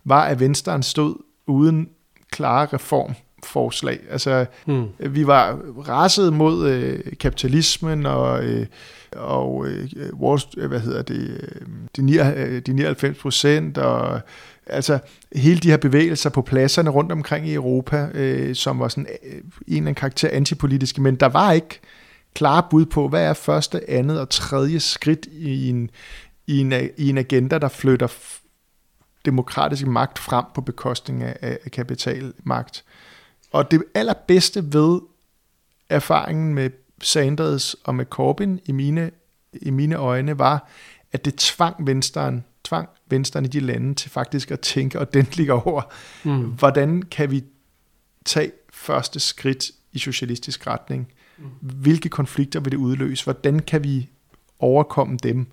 [0.04, 1.14] var, at Venstre stod
[1.46, 1.88] uden
[2.30, 4.00] klare reformforslag.
[4.10, 4.86] Altså, hmm.
[4.98, 5.58] vi var
[5.88, 8.66] raset mod øh, kapitalismen og, øh,
[9.16, 9.88] og øh,
[10.20, 11.66] vores, hvad hedder det, øh,
[11.96, 14.20] de, 9, øh, de 99 procent og
[14.66, 14.98] altså
[15.36, 19.32] hele de her bevægelser på pladserne rundt omkring i Europa, øh, som var sådan øh,
[19.32, 21.80] en eller anden karakter antipolitiske, men der var ikke
[22.34, 25.90] klare bud på, hvad er første, andet og tredje skridt i en,
[26.46, 28.08] i en, i en agenda, der flytter
[29.24, 32.84] demokratisk magt frem på bekostning af, af kapitalmagt.
[33.52, 35.00] Og det allerbedste ved
[35.88, 36.70] erfaringen med
[37.02, 39.10] Sanders og med Corbyn i mine,
[39.52, 40.68] i mine øjne var,
[41.12, 45.26] at det tvang venstren, tvang venstren i de lande til faktisk at tænke og den
[45.32, 45.82] ligger over,
[46.24, 46.44] mm.
[46.44, 47.44] hvordan kan vi
[48.24, 51.12] tage første skridt i socialistisk retning?
[51.60, 53.24] Hvilke konflikter vil det udløse?
[53.24, 54.08] Hvordan kan vi
[54.58, 55.46] overkomme dem?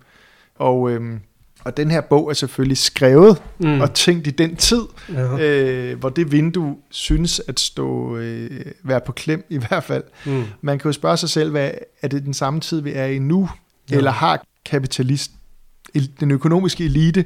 [0.54, 1.20] Og, øhm,
[1.64, 3.80] og den her bog er selvfølgelig skrevet mm.
[3.80, 5.38] og tænkt i den tid, ja.
[5.38, 10.04] øh, hvor det vindue synes at stå øh, være på klem i hvert fald.
[10.26, 10.44] Mm.
[10.60, 11.70] Man kan jo spørge sig selv, hvad,
[12.02, 13.48] er det den samme tid, vi er i nu?
[13.90, 13.96] Ja.
[13.96, 15.30] Eller har kapitalist,
[16.20, 17.24] den økonomiske elite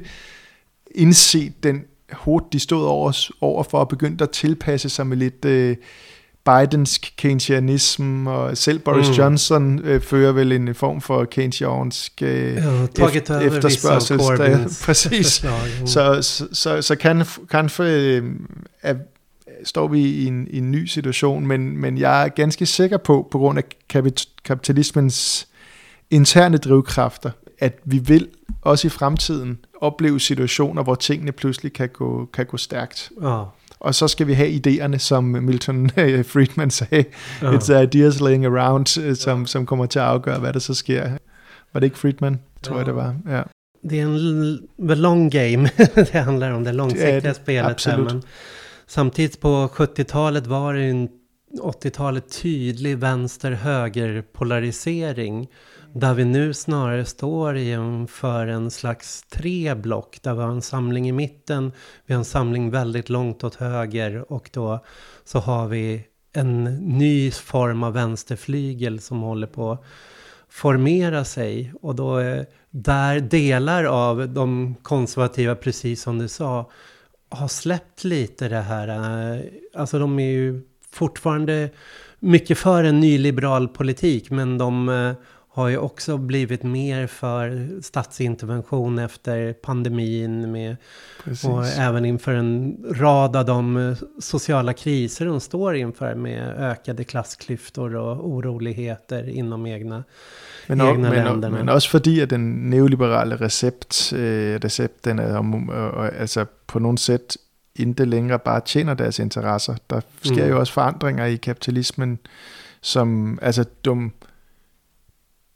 [0.91, 5.45] indset den hårdt, de stod over, over for at begynde at tilpasse sig med lidt...
[5.45, 5.75] Øh,
[6.47, 9.13] Bidens keynesianisme, og selv Boris mm.
[9.13, 14.19] Johnson øh, fører vel en form for keynesiansk øh, ja, efter, efterspørgsel.
[14.85, 15.43] Præcis.
[15.85, 18.23] Så, så, så, så kan, kan for, øh,
[18.81, 18.95] er,
[19.63, 23.27] står vi i en, i en ny situation, men, men jeg er ganske sikker på,
[23.31, 23.63] på grund af
[24.45, 25.47] kapitalismens
[26.11, 28.27] interne drivkræfter, at vi vil
[28.61, 33.11] også i fremtiden opleve situationer, hvor tingene pludselig kan gå, kan gå stærkt.
[33.21, 33.45] Oh
[33.79, 35.89] og så skal vi have idéerne, som Milton
[36.31, 37.05] Friedman sagde,
[37.43, 37.53] uh.
[37.53, 41.11] it's ideas laying around, øh, som, som kommer til at afgøre, hvad der så sker.
[41.73, 42.79] Var det ikke Friedman, tror uh.
[42.79, 43.15] jeg det var?
[43.29, 43.41] Ja.
[43.89, 47.71] Det är en the long game det handlar om, det långsiktiga det spelet.
[47.71, 48.07] Absolut.
[48.07, 48.23] Här, men
[48.87, 51.09] samtidigt på 70-talet var det en
[51.61, 55.47] 80-talet tydlig vänster-höger polarisering.
[55.93, 60.19] Där vi nu snarare står inför en slags tre block.
[60.21, 61.71] Där vi har en samling i mitten,
[62.05, 64.83] vi har en samling väldigt långt åt höger och då
[65.23, 66.63] så har vi en
[66.97, 69.83] ny form av vänsterflygel som håller på att
[70.49, 71.73] formera sig.
[71.81, 76.71] Och då är där delar av de konservativa, precis som du sa,
[77.29, 78.87] har släppt lite det här.
[78.87, 79.41] Eh,
[79.75, 80.61] alltså de är ju
[80.91, 81.69] fortfarande
[82.19, 85.13] mycket för en nyliberal politik, men de eh,
[85.57, 90.51] har ju också blivit mer för statsintervention efter pandemin.
[90.51, 90.77] Med,
[91.43, 97.95] och även inför en rad av de sociala kriser de står inför med ökade klassklyftor
[97.95, 100.03] och oroligheter inom egna
[100.67, 104.13] men, og, men, men også fordi at den neoliberale recept,
[104.63, 107.37] recept den er om, øh, altså på nogle sæt
[107.75, 109.75] ikke længere bare tjener deres interesser.
[109.89, 110.49] Der sker mm.
[110.49, 112.19] jo også forandringer i kapitalismen,
[112.81, 114.13] som altså dum,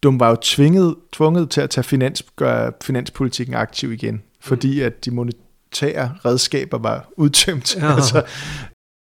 [0.03, 4.85] dum var jo tvinget, tvunget til at tage finans, gøre finanspolitikken aktiv igen, fordi mm.
[4.85, 7.75] at de monetære redskaber var udtømt.
[7.75, 7.93] Ja.
[7.95, 8.23] altså,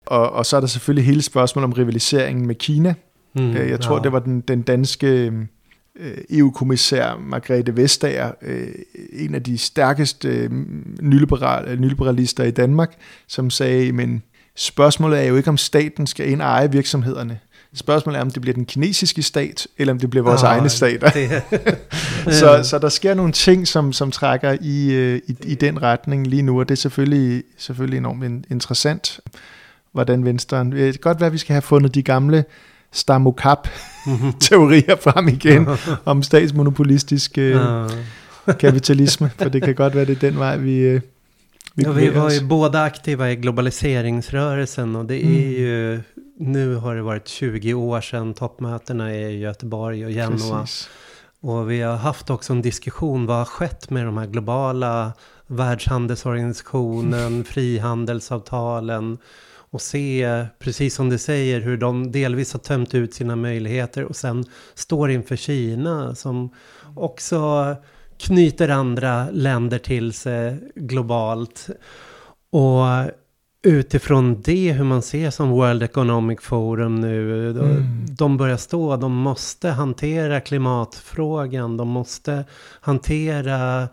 [0.06, 2.94] og, og så er der selvfølgelig hele spørgsmålet om rivaliseringen med Kina.
[3.36, 4.04] Mm, jeg tror, ja.
[4.04, 5.32] det var den, den danske
[6.00, 8.68] Øh, EU-kommissær Margrethe Vestager, øh,
[9.14, 10.52] en af de stærkeste øh,
[11.02, 12.96] nyliberal, nyliberalister i Danmark,
[13.28, 14.24] som sagde, men
[14.56, 17.40] spørgsmålet er jo ikke, om staten skal ind og eje virksomhederne.
[17.76, 20.70] Spørgsmålet er, om det bliver den kinesiske stat, eller om det bliver vores oh, egne
[20.70, 21.10] stater.
[21.10, 21.44] Det.
[22.40, 26.42] så, så der sker nogle ting, som, som trækker i, i, i den retning lige
[26.42, 29.20] nu, og det er selvfølgelig, selvfølgelig enormt interessant,
[29.92, 30.64] hvordan Venstre...
[30.64, 32.46] Det kan godt være, at vi skal have fundet de gamle
[32.92, 35.68] stamokap-teorier frem igen
[36.06, 37.62] om statsmonopolistisk øh,
[38.60, 41.02] kapitalisme, for det kan godt være, det er den vej, vi, øh,
[41.76, 45.34] vi, ja, vi var ju båda aktiva i globaliseringsrörelsen och det är mm.
[45.34, 46.02] ju,
[46.38, 50.12] nu har det varit 20 år sedan toppmötena i Göteborg och.
[50.64, 50.90] Precis.
[51.40, 55.14] Och vi har haft också en diskussion, vad har skett med de här globala
[55.48, 59.18] världshandelsorganisationen, frihandelsavtalen,
[59.74, 64.16] och se, precis som du säger, hur de delvis har tömt ut sina möjligheter och
[64.16, 66.50] sen står inför Kina som
[66.96, 67.76] också
[68.18, 71.70] knyter andra länder till sig globalt.
[72.50, 72.86] Och
[73.64, 78.06] utifrån det, hur man ser som World Economic Forum nu, mm.
[78.10, 82.46] de börjar stå, de måste hantera klimatfrågan, de måste
[82.82, 83.88] hantera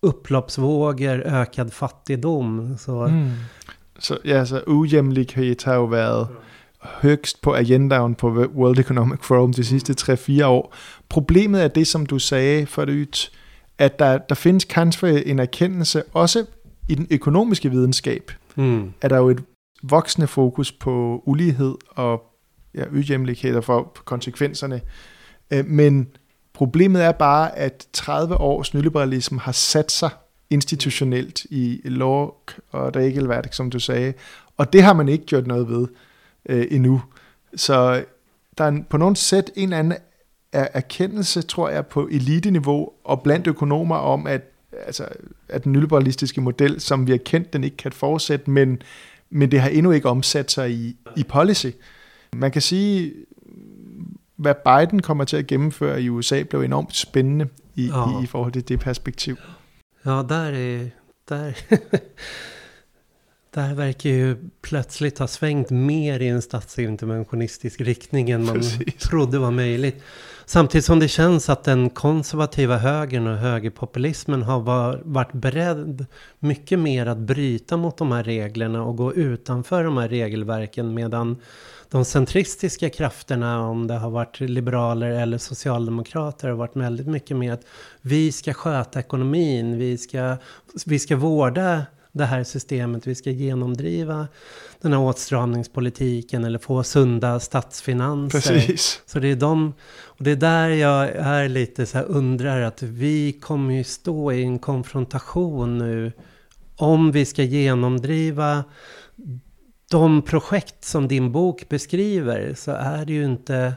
[0.00, 2.76] upploppsvågor, ökad fattigdom.
[2.78, 3.32] Så mm.
[3.98, 6.28] Så, ja, så ujæmlikhed har jo været
[6.78, 10.74] højst på agendaen på World Economic Forum de sidste 3-4 år.
[11.08, 13.30] Problemet er det, som du sagde for det,
[13.78, 16.44] at der, der findes kanskje en erkendelse, også
[16.88, 18.92] i den økonomiske videnskab, mm.
[19.00, 19.44] er der jo et
[19.82, 22.22] voksende fokus på ulighed og
[22.74, 24.80] ja, ujæmlikhed og for konsekvenserne.
[25.50, 26.08] Øh, men
[26.52, 30.10] problemet er bare, at 30 års nyliberalisme har sat sig
[30.50, 34.12] institutionelt i lov og regelværk, som du sagde.
[34.56, 35.86] Og det har man ikke gjort noget ved
[36.48, 37.02] øh, endnu.
[37.56, 38.04] Så
[38.58, 39.98] der er på nogen sæt en anden
[40.52, 44.42] erkendelse, tror jeg, på eliteniveau og blandt økonomer om, at,
[44.86, 45.08] altså,
[45.48, 48.82] at den nyliberalistiske model, som vi har kendt, den ikke kan fortsætte, men,
[49.30, 51.70] men det har endnu ikke omsat sig i, i policy.
[52.32, 53.12] Man kan sige,
[54.36, 58.22] hvad Biden kommer til at gennemføre i USA, blev enormt spændende i, oh.
[58.22, 59.36] i, i forhold til det perspektiv.
[60.04, 60.90] Ja, där är...
[61.28, 61.56] Där,
[63.54, 68.94] där verkar ju plötsligt ha svängt mer i en statsinterventionistisk riktning än man Precis.
[68.94, 70.02] trodde var möjligt.
[70.48, 74.60] Samtidigt som det känns att den konservativa högern och högerpopulismen har
[75.04, 76.06] varit beredd
[76.38, 81.36] mycket mer att bryta mot de här reglerna och gå utanför de här regelverken medan
[81.90, 87.52] de centristiska krafterna, om det har varit liberaler eller socialdemokrater, har varit väldigt mycket mer
[87.52, 87.66] att
[88.00, 90.36] vi ska sköta ekonomin, vi ska,
[90.86, 91.82] vi ska vårda
[92.16, 94.28] det här systemet, vi ska genomdriva
[94.80, 98.40] den här åtstramningspolitiken eller få sunda statsfinanser.
[98.40, 99.02] Precis.
[99.06, 102.82] Så det är de, och det är där jag är lite så här undrar att
[102.82, 106.12] vi kommer ju stå i en konfrontation nu
[106.76, 108.64] om vi ska genomdriva
[109.90, 113.74] de projekt som din bok beskriver så är det ju inte...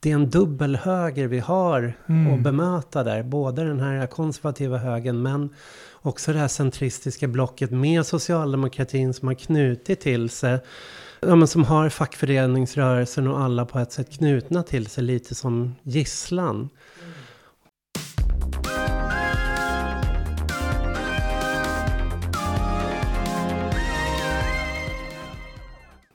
[0.00, 2.34] Det är en dubbel höger vi har mm.
[2.34, 3.22] att bemöta där.
[3.22, 5.48] Både den här konservativa högen men
[6.04, 10.58] också det här centristiska blocket med socialdemokratin som har knutit till sig.
[11.20, 15.74] Ja, men som har fackföreningsrörelsen och alla på ett sätt knutna till sig lite som
[15.82, 16.68] gisslan.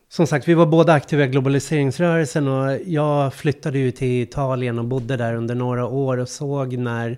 [0.10, 4.86] Som sagt, vi var båda aktiva i globaliseringsrörelsen och jag flyttade ju till Italien och
[4.86, 7.18] bodde där under några år och såg när,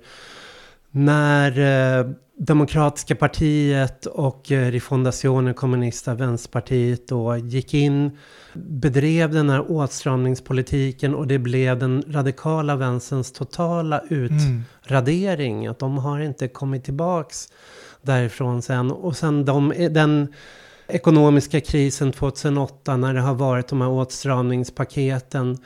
[0.92, 1.60] när
[2.00, 2.12] eh,
[2.44, 8.18] Demokratiska partiet och eh, Rifondazione Kommunista, Vänsterpartiet då gick in,
[8.54, 15.58] bedrev den här åtstramningspolitiken och det blev den radikala vänsterns totala utradering.
[15.60, 15.72] Mm.
[15.72, 17.48] Att de har inte kommit tillbaks
[18.02, 18.92] därifrån sen.
[18.92, 20.34] Och sen de, den
[20.88, 25.58] ekonomiska krisen 2008 när det har varit de här åtstramningspaketen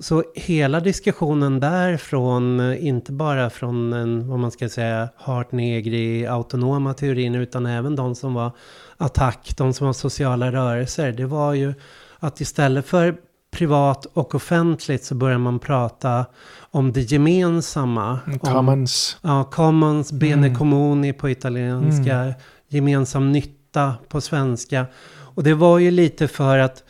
[0.00, 5.52] Så hela diskussionen där från, eh, inte bara från en, vad man ska säga, hart
[5.52, 8.50] negri autonoma teorin, utan även de som var
[8.96, 11.74] attack, de som var sociala rörelser, det var ju
[12.18, 13.16] att istället för
[13.50, 16.26] privat och offentligt så börjar man prata
[16.70, 18.18] om det gemensamma.
[18.26, 19.16] Mm, commons.
[19.22, 20.58] Om, ja, commons, bene mm.
[20.58, 22.34] comuni på italienska, mm.
[22.68, 24.86] gemensam nytta på svenska.
[25.34, 26.84] Och det var ju lite för att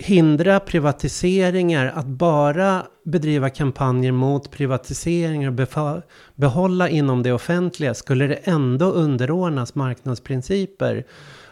[0.00, 6.02] hindra privatiseringar, att bara bedriva kampanjer mot privatiseringar och
[6.34, 11.04] behålla inom det offentliga skulle det ändå underordnas marknadsprinciper.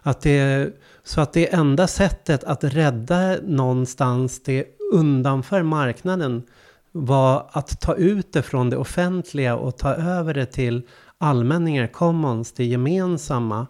[0.02, 0.70] Att det,
[1.04, 6.42] så att det enda sättet att rädda någonstans det undanför marknaden
[6.92, 10.82] var att ta ut det från det offentliga och ta över det till
[11.18, 13.66] allmänningar, commons, det gemensamma.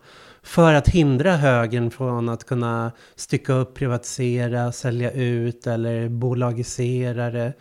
[0.49, 7.53] För att hindra högern från att kunna stycka upp, privatisera, sälja ut eller bolagisera det.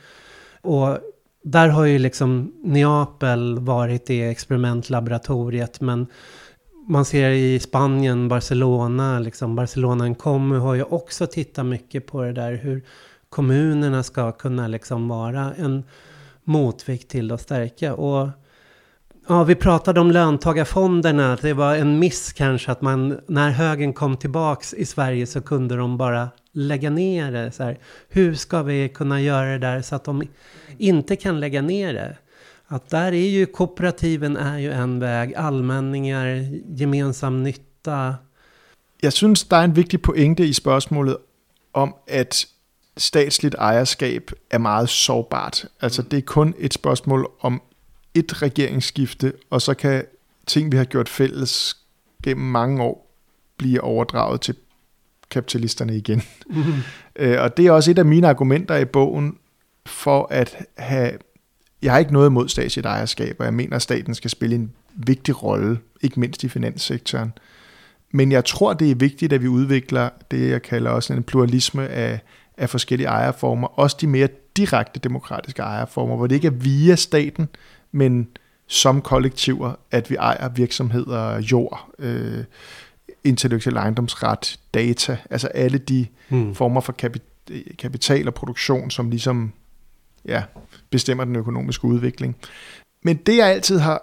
[0.61, 0.97] Och
[1.43, 5.81] där har ju liksom Neapel varit det experimentlaboratoriet.
[5.81, 6.07] Men
[6.87, 12.33] man ser i Spanien, Barcelona, liksom Barcelona Commu har ju också tittat mycket på det
[12.33, 12.83] där hur
[13.29, 15.83] kommunerna ska kunna liksom vara en
[16.43, 17.93] motvikt till att stärka.
[17.93, 18.29] Och
[19.29, 21.37] Ja, vi pratade om löntagarfonderna.
[21.41, 25.75] Det var en miss kanske att man, när högen kom tillbaks i Sverige så kunde
[25.75, 27.51] de bara lägga ner det.
[27.51, 30.23] Så här, hur ska vi kunna göra det där så att de
[30.77, 32.17] inte kan lägga ner det?
[32.67, 36.25] Att där är ju kooperativen är ju en väg, allmänningar,
[36.67, 38.15] gemensam nytta.
[39.01, 41.17] Jag synes, det är en viktig pointe i spørgsmålet
[41.71, 42.45] om, att
[42.97, 45.65] statsligt ejerskab er meget sårbart.
[45.81, 47.61] Altså det er kun et spørgsmål om
[48.19, 50.05] et regeringsskifte, og så kan
[50.47, 51.77] ting, vi har gjort fælles
[52.23, 53.13] gennem mange år,
[53.57, 54.55] blive overdraget til
[55.29, 56.23] kapitalisterne igen.
[56.49, 56.73] Mm-hmm.
[57.15, 59.37] øh, og det er også et af mine argumenter i bogen
[59.85, 61.11] for at have...
[61.81, 64.71] Jeg har ikke noget imod statsligt ejerskab, og jeg mener, at staten skal spille en
[64.95, 67.33] vigtig rolle, ikke mindst i finanssektoren.
[68.11, 71.87] Men jeg tror, det er vigtigt, at vi udvikler det, jeg kalder også en pluralisme
[71.87, 72.19] af,
[72.57, 77.47] af forskellige ejerformer, også de mere direkte demokratiske ejerformer, hvor det ikke er via staten,
[77.97, 78.27] men
[78.67, 82.43] som kollektiver, at vi ejer virksomheder, jord, øh,
[83.23, 86.55] intellektuel ejendomsret, data, altså alle de hmm.
[86.55, 89.53] former for kapi- kapital og produktion, som ligesom
[90.25, 90.43] ja,
[90.89, 92.35] bestemmer den økonomiske udvikling.
[93.03, 94.01] Men det jeg altid har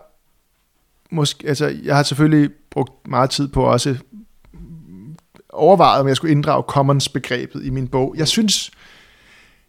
[1.11, 3.97] måske, altså jeg har selvfølgelig brugt meget tid på også
[5.49, 8.14] overvejet, om jeg skulle inddrage commons begrebet i min bog.
[8.16, 8.70] Jeg synes,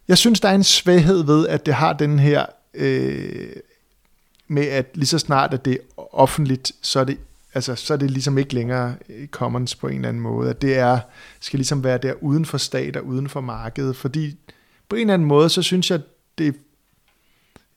[0.07, 3.49] jeg synes, der er en svaghed ved, at det har den her øh,
[4.47, 7.17] med, at lige så snart at det er offentligt, så er det,
[7.53, 10.49] altså, så er det ligesom ikke længere øh, commons på en eller anden måde.
[10.49, 10.99] At det er,
[11.39, 13.95] skal ligesom være der uden for stat og uden for markedet.
[13.95, 14.37] Fordi
[14.89, 16.01] på en eller anden måde, så synes jeg,
[16.37, 16.55] det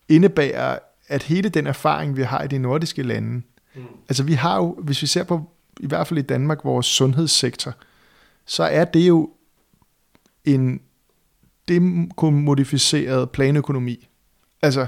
[0.09, 3.43] indebærer, at hele den erfaring, vi har i de nordiske lande,
[3.75, 3.83] mm.
[4.09, 5.51] altså vi har jo, hvis vi ser på,
[5.81, 7.75] i hvert fald i Danmark, vores sundhedssektor,
[8.47, 9.31] så er det jo
[10.45, 10.81] en
[11.69, 14.09] demodificeret planøkonomi.
[14.63, 14.87] Altså.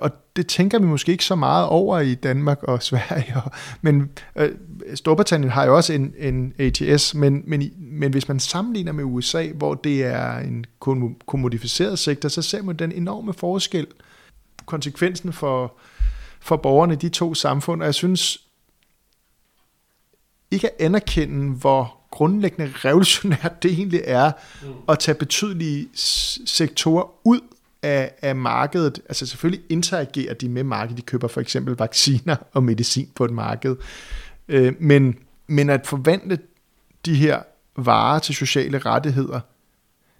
[0.00, 4.10] Og det tænker vi måske ikke så meget over i Danmark og Sverige, og, men
[4.36, 4.50] øh,
[4.94, 9.48] Storbritannien har jo også en, en ATS, men, men, men hvis man sammenligner med USA,
[9.54, 10.64] hvor det er en
[11.26, 13.86] kommodificeret sektor, så ser man den enorme forskel,
[14.66, 15.78] konsekvensen for,
[16.40, 18.38] for borgerne i de to samfund, og jeg synes
[20.50, 24.32] ikke at anerkende, hvor grundlæggende revolutionært det egentlig er
[24.62, 24.68] mm.
[24.88, 25.88] at tage betydelige
[26.46, 27.40] sektorer ud
[27.82, 29.00] af, af markedet.
[29.08, 30.96] Altså selvfølgelig interagerer de med markedet.
[30.96, 33.76] De køber for eksempel vacciner og medicin på et marked.
[34.48, 35.14] Øh, men,
[35.46, 36.38] men at forvandle
[37.06, 37.42] de her
[37.76, 39.40] varer til sociale rettigheder,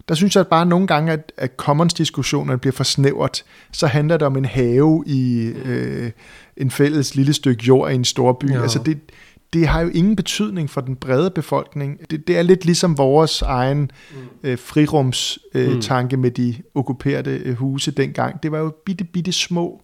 [0.09, 3.43] der synes jeg at bare nogle gange, at, at commons-diskussionerne bliver for snævert.
[3.71, 6.11] Så handler det om en have i øh,
[6.57, 8.51] en fælles lille stykke jord i en stor by.
[8.51, 8.61] Ja.
[8.61, 8.99] Altså det,
[9.53, 12.11] det har jo ingen betydning for den brede befolkning.
[12.11, 14.17] Det, det er lidt ligesom vores egen mm.
[14.43, 16.21] øh, frirumstanke øh, mm.
[16.21, 18.43] med de okkuperede øh, huse dengang.
[18.43, 19.81] Det var jo bitte, bitte små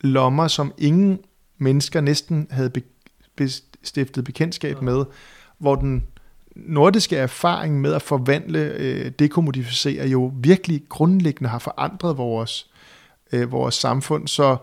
[0.00, 1.18] lommer, som ingen
[1.58, 2.82] mennesker næsten havde be,
[3.36, 3.48] be,
[3.82, 4.80] stiftet bekendtskab ja.
[4.80, 5.04] med,
[5.58, 6.04] hvor den
[6.56, 12.70] nordiske erfaring med at forvandle, øh, dekommodificere jo virkelig grundlæggende har forandret vores,
[13.32, 14.28] øh, vores samfund.
[14.28, 14.56] Så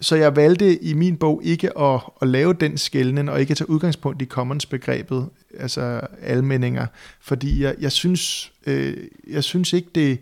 [0.00, 3.56] så jeg valgte i min bog ikke at, at lave den skældning, og ikke at
[3.56, 5.28] tage udgangspunkt i commons-begrebet,
[5.58, 6.86] altså almenninger,
[7.20, 8.96] fordi jeg, jeg, synes, øh,
[9.30, 10.20] jeg synes ikke, det,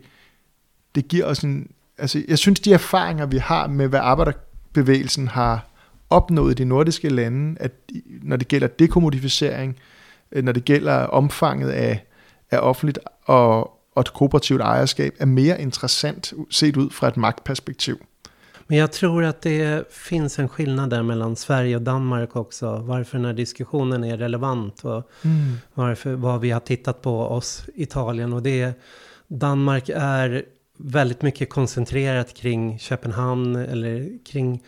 [0.95, 1.71] det giver os en...
[1.97, 5.69] Altså, jeg synes, de erfaringer, vi har med, hvad arbejderbevægelsen har
[6.09, 7.71] opnået i de nordiske lande, at
[8.05, 9.75] når det gælder dekommodificering,
[10.31, 12.05] øh, når det gælder omfanget af,
[12.51, 13.59] af offentligt og,
[13.95, 18.05] og et kooperativt ejerskab er mere interessant set ud fra et magtperspektiv.
[18.69, 22.77] Men jag tror att det finns en skillnad där mellan Sverige och Danmark också.
[22.77, 25.57] Varför den här diskussionen är relevant och mm.
[25.73, 28.33] varför, vad vi har tittat på oss Italien.
[28.33, 28.73] Och det
[29.27, 30.43] Danmark är
[30.77, 34.63] väldigt mycket koncentrerat kring Köpenhamn eller kring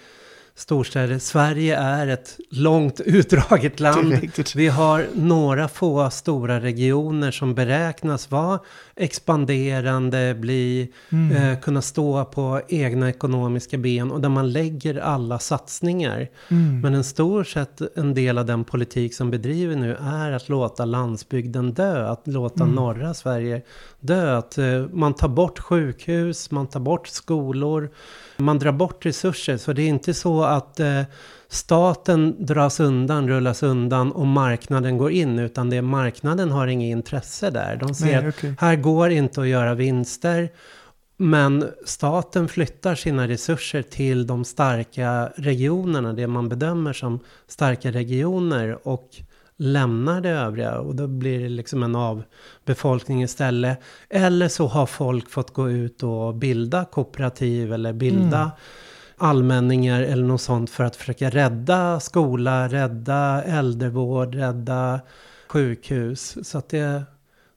[0.55, 1.19] storstäder.
[1.19, 4.13] Sverige är ett långt utdraget land.
[4.55, 8.59] Vi har några få stora regioner som beräknas vara
[8.95, 11.35] expanderande, bli, mm.
[11.35, 16.27] eh, kunna stå på egna ekonomiska ben och där man lägger alla satsningar.
[16.47, 16.81] Mm.
[16.81, 20.85] Men en stor sett en del av den politik som bedriver nu är att låta
[20.85, 22.75] landsbygden dö, att låta mm.
[22.75, 23.61] norra Sverige
[23.99, 24.37] dö.
[24.37, 27.89] Att eh, man tar bort sjukhus, man tar bort skolor,
[28.41, 29.57] man drar bort resurser.
[29.57, 31.01] Så det är inte så att eh,
[31.49, 35.39] staten dras undan, rullas undan och marknaden går in.
[35.39, 37.75] Utan det är marknaden har inget intresse där.
[37.75, 38.51] De ser Nej, okay.
[38.51, 40.49] att här går inte att göra vinster.
[41.17, 48.87] Men staten flyttar sina resurser till de starka regionerna, det man bedömer som starka regioner
[48.87, 49.09] och
[49.61, 53.79] lämnar det övriga och då blir det liksom en avbefolkning istället.
[54.09, 58.51] Eller så har folk fått gå ut och bilda kooperativ eller bilda mm
[59.21, 65.01] allmänningar eller något sånt för att försöka rädda skola, rädda äldrevård, rädda
[65.47, 66.37] sjukhus.
[66.47, 67.03] Så att det,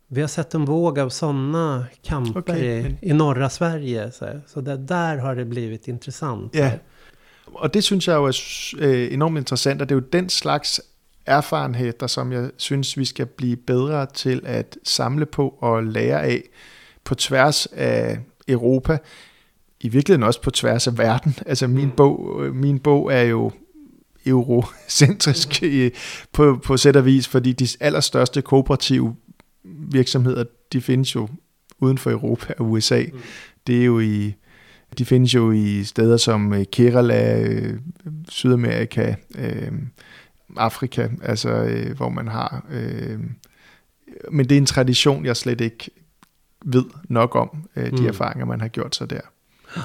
[0.09, 2.59] vi har sett en våg av sådana kamper okay.
[2.61, 4.11] i, i norra Sverige.
[4.13, 6.55] Så, så det, där har det blivit intressant.
[6.55, 6.71] Ja,
[7.55, 8.39] og det synes jeg jo er
[8.79, 10.81] øh, enormt interessant, og det er jo den slags
[11.27, 16.43] erfarenheder, som jeg synes, vi skal blive bedre til at samle på og lære af
[17.05, 18.19] på tværs af
[18.49, 18.99] Europa
[19.81, 21.35] i virkeligheden også på tværs af verden.
[21.47, 21.91] Altså min, mm.
[21.91, 23.53] bog, min bog er jo
[24.27, 25.91] eurocentrisk i,
[26.33, 29.17] på, på sæt og vis, fordi de allerstørste kooperative
[29.91, 31.29] virksomheder, de findes jo
[31.79, 33.05] uden for Europa og USA.
[33.13, 33.19] Mm.
[33.67, 34.35] Det er jo i,
[34.99, 37.79] de findes jo i steder som øh, Kerala, øh,
[38.29, 39.73] Sydamerika, øh,
[40.57, 42.65] Afrika, altså øh, hvor man har...
[42.71, 43.21] Øh,
[44.31, 45.91] men det er en tradition, jeg slet ikke
[46.65, 48.07] ved nok om, øh, de mm.
[48.07, 49.21] erfaringer, man har gjort sig der.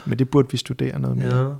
[0.05, 1.37] Men det borde vi studera något mer.
[1.37, 1.55] Ja.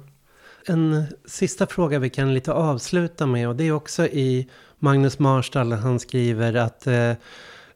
[0.74, 4.48] En sista fråga vi kan lite avsluta med och det är också i
[4.80, 7.14] Magnus Marstall han skriver att eh,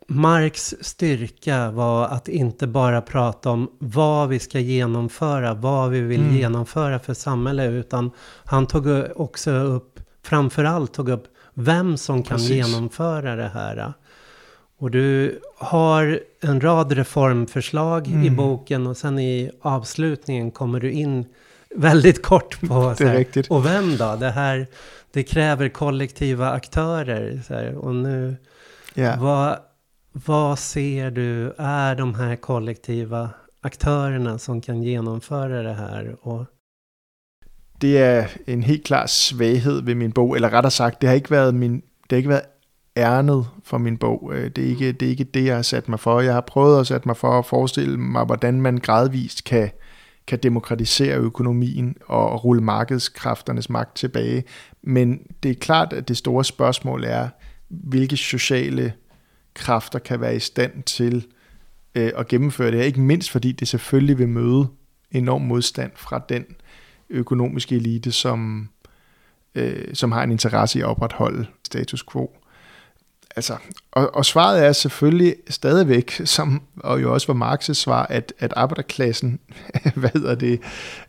[0.07, 6.21] Marx styrka var att inte bara prata om vad vi ska genomföra, vad vi vill
[6.21, 6.35] mm.
[6.35, 8.11] genomföra för samhälle, utan
[8.45, 9.92] han tog också upp,
[10.23, 12.51] framförallt tog upp vem som kan Precis.
[12.51, 13.93] genomföra det här.
[14.77, 18.23] Och du har en rad reformförslag mm.
[18.23, 21.25] i boken och sen i avslutningen kommer du in
[21.75, 24.15] väldigt kort på så här, och vem då?
[24.15, 24.67] Det här,
[25.11, 27.41] det kräver kollektiva aktörer.
[27.47, 28.35] Så här, och nu,
[28.95, 29.23] yeah.
[29.23, 29.57] vad,
[30.11, 33.29] vad ser du är de här kollektiva
[33.61, 36.15] aktörerna som kan genomföra det här?
[36.21, 36.45] Och...
[37.81, 41.31] Det er en helt klar svaghed ved min bog, eller rettere sagt, det har ikke
[41.31, 42.45] været min, det har ikke været
[42.97, 44.31] ærnet for min bog.
[44.33, 46.21] Øh, det er, ikke, det er ikke det, jeg har sat mig for.
[46.21, 49.69] Jeg har prøvet at sætte mig for at forestille mig, hvordan man gradvist kan,
[50.27, 54.43] kan demokratisere økonomien og rulle markedskræfternes magt tilbage.
[54.81, 57.29] Men det er klart, at det store spørgsmål er,
[57.69, 58.93] hvilke sociale
[59.53, 61.25] kræfter kan være i stand til
[61.95, 62.85] øh, at gennemføre det her.
[62.85, 64.67] Ikke mindst fordi det selvfølgelig vil møde
[65.11, 66.45] enorm modstand fra den
[67.13, 68.69] økonomiske elite, som,
[69.55, 72.31] øh, som har en interesse i at opretholde status quo
[73.35, 73.57] altså,
[73.91, 78.53] og, og svaret er selvfølgelig stadigvæk, som, og jo også var Marx's svar, at, at
[78.55, 79.39] arbejderklassen
[79.95, 80.59] hvad hedder det,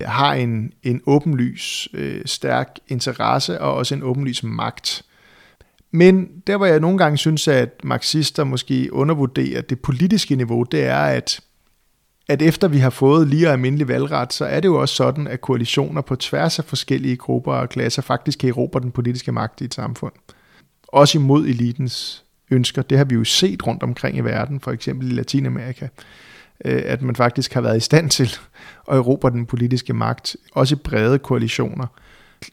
[0.00, 5.02] har en, en åbenlys øh, stærk interesse og også en åbenlys magt.
[5.90, 10.84] Men der hvor jeg nogle gange synes, at marxister måske undervurderer det politiske niveau, det
[10.84, 11.40] er, at,
[12.28, 15.26] at efter vi har fået lige og almindelig valgret, så er det jo også sådan,
[15.26, 19.60] at koalitioner på tværs af forskellige grupper og klasser faktisk kan erobre den politiske magt
[19.60, 20.12] i et samfund
[20.94, 22.82] også imod elitens ønsker.
[22.82, 25.88] Det har vi jo set rundt omkring i verden, for eksempel i Latinamerika,
[26.64, 28.36] øh, at man faktisk har været i stand til
[28.90, 31.86] at erobre den politiske magt, også i brede koalitioner.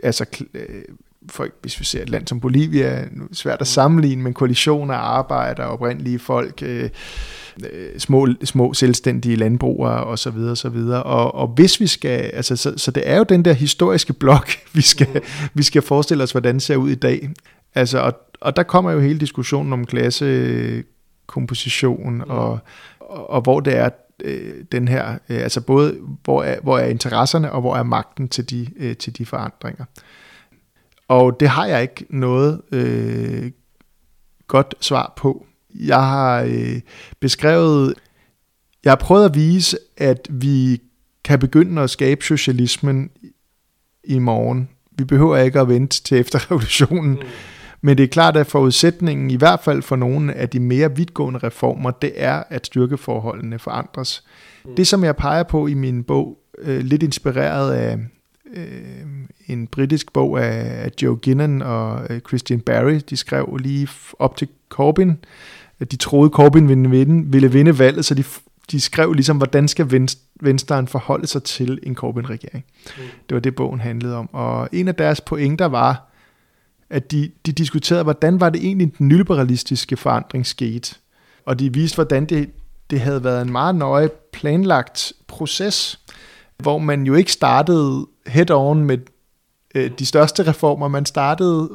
[0.04, 0.84] Altså, øh,
[1.30, 5.68] for, hvis vi ser et land som Bolivia, svært at sammenligne, men koalitioner af arbejdere,
[5.68, 6.90] oprindelige folk, øh,
[7.74, 11.04] øh, små, små selvstændige landbrugere og så videre, så videre.
[11.04, 14.50] Og, og hvis vi skal, altså, så, så det er jo den der historiske blok,
[14.74, 15.22] vi skal,
[15.54, 17.30] vi skal forestille os, hvordan det ser ud i dag.
[17.76, 22.24] Altså, og, og der kommer jo hele diskussionen om klassekomposition, mm.
[22.28, 22.60] og,
[23.00, 23.90] og, og hvor det er
[24.24, 28.30] øh, den her, øh, altså både hvor er, hvor er interesserne, og hvor er magten
[28.30, 29.86] til de, øh, til de forandringer.
[31.12, 33.52] Og det har jeg ikke noget øh,
[34.48, 35.46] godt svar på.
[35.76, 36.82] Jeg har øh,
[37.20, 37.94] beskrevet
[38.84, 40.82] Jeg har prøvet at vise, at vi
[41.24, 43.10] kan begynde at skabe socialismen
[44.04, 44.70] i morgen.
[44.98, 47.12] Vi behøver ikke at vente til efter revolutionen.
[47.12, 47.28] Mm.
[47.82, 51.40] Men det er klart, at forudsætningen, i hvert fald for nogle af de mere vidtgående
[51.40, 54.24] reformer, det er, at styrkeforholdene forandres.
[54.66, 54.76] Mm.
[54.76, 58.00] Det, som jeg peger på i min bog, øh, lidt inspireret af
[58.54, 59.06] øh,
[59.48, 63.88] en britisk bog af, af Joe Ginnan og øh, Christian Barry, de skrev lige
[64.20, 65.16] op til Corbyn,
[65.80, 68.24] at de troede, Corbyn ville vinde, ville vinde valget, så de,
[68.72, 70.08] de skrev ligesom, hvordan skal
[70.42, 72.66] Venstren forholde sig til en Corbyn-regering.
[72.98, 73.04] Mm.
[73.30, 74.30] Det var det, bogen handlede om.
[74.34, 76.08] Og en af deres pointer var,
[76.90, 80.96] at de, de diskuterede, hvordan var det egentlig den nyliberalistiske forandring skete.
[81.46, 82.50] Og de viste, hvordan det,
[82.90, 86.00] det havde været en meget nøje planlagt proces,
[86.58, 88.98] hvor man jo ikke startede head-on med
[89.76, 91.70] øh, de største reformer, man startede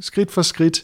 [0.00, 0.82] skridt for skridt,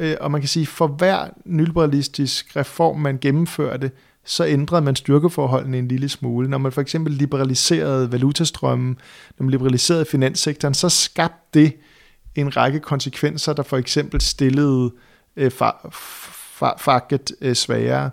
[0.00, 3.90] øh, og man kan sige, for hver nyliberalistisk reform, man gennemførte,
[4.24, 6.48] så ændrede man styrkeforholdene en lille smule.
[6.48, 8.98] Når man for eksempel liberaliserede valutastrømmen,
[9.38, 11.76] når man liberaliserede finanssektoren, så skabte det
[12.34, 14.92] en række konsekvenser, der for eksempel stillede
[15.36, 15.50] øh,
[16.78, 18.10] fakket øh, svagere.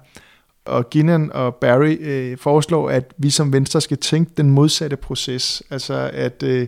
[0.66, 5.64] Og Ginnan og Barry øh, foreslår, at vi som Venstre skal tænke den modsatte proces.
[5.70, 6.68] Altså at, øh,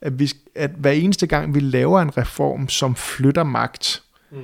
[0.00, 4.38] at, vi, at hver eneste gang vi laver en reform, som flytter magt, mm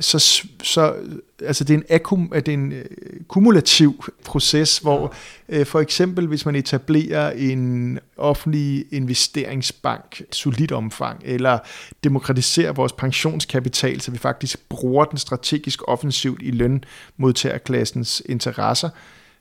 [0.00, 0.94] så, så
[1.42, 2.84] altså det er en, akkum, det er en øh,
[3.28, 5.14] kumulativ proces, hvor
[5.48, 11.58] øh, for eksempel hvis man etablerer en offentlig investeringsbank, solidt omfang, eller
[12.04, 18.88] demokratiserer vores pensionskapital, så vi faktisk bruger den strategisk offensivt i lønmodtagerklassens interesser,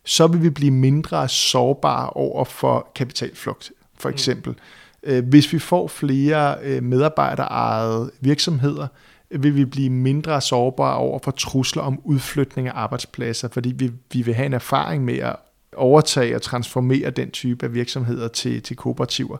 [0.05, 4.13] så vil vi blive mindre sårbare over for kapitalflugt, for mm.
[4.13, 4.51] eksempel.
[4.51, 5.25] Mm.
[5.25, 8.87] Hvis vi får flere medarbejderejede virksomheder,
[9.31, 14.21] vil vi blive mindre sårbare over for trusler om udflytning af arbejdspladser, fordi vi, vi
[14.21, 15.35] vil have en erfaring med at
[15.75, 19.37] overtage og transformere den type af virksomheder til, til kooperativer.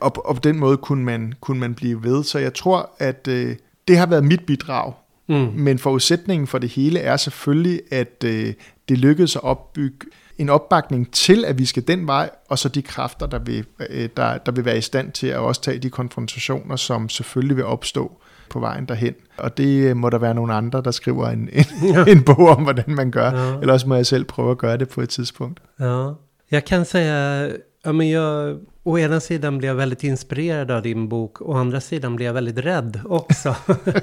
[0.00, 2.24] Og, og på den måde kunne man, kunne man blive ved.
[2.24, 3.56] Så jeg tror, at øh,
[3.88, 4.92] det har været mit bidrag.
[5.28, 5.34] Mm.
[5.54, 8.54] Men forudsætningen for det hele er selvfølgelig, at øh,
[8.88, 10.06] det lykkedes at opbygge
[10.38, 14.08] en opbakning til, at vi skal den vej, og så de kræfter, der vil, øh,
[14.16, 17.64] der, der vil være i stand til at også tage de konfrontationer, som selvfølgelig vil
[17.64, 19.14] opstå på vejen derhen.
[19.38, 22.04] Og det øh, må der være nogle andre, der skriver en, en, ja.
[22.04, 23.30] en bog om, hvordan man gør.
[23.30, 23.60] Ja.
[23.60, 25.60] Eller også må jag själv pröva att göra det på ett tidspunkt.
[25.78, 26.14] Ja.
[26.50, 27.50] Jag kan säga,
[27.84, 31.80] ja, men jag, å ena sidan blev jag väldigt inspirerad av din bok, å andra
[31.80, 33.54] sidan blev jag väldigt rädd också.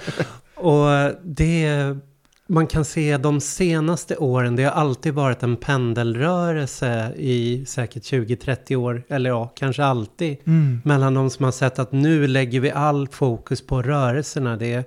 [0.55, 1.97] och det
[2.49, 8.75] man kan se de senaste åren, det har alltid varit en pendelrörelse i säkert 20-30
[8.75, 10.81] år, eller ja, kanske alltid, mm.
[10.85, 14.57] mellan de som har sett att nu lägger vi all fokus på rörelserna.
[14.57, 14.83] Det är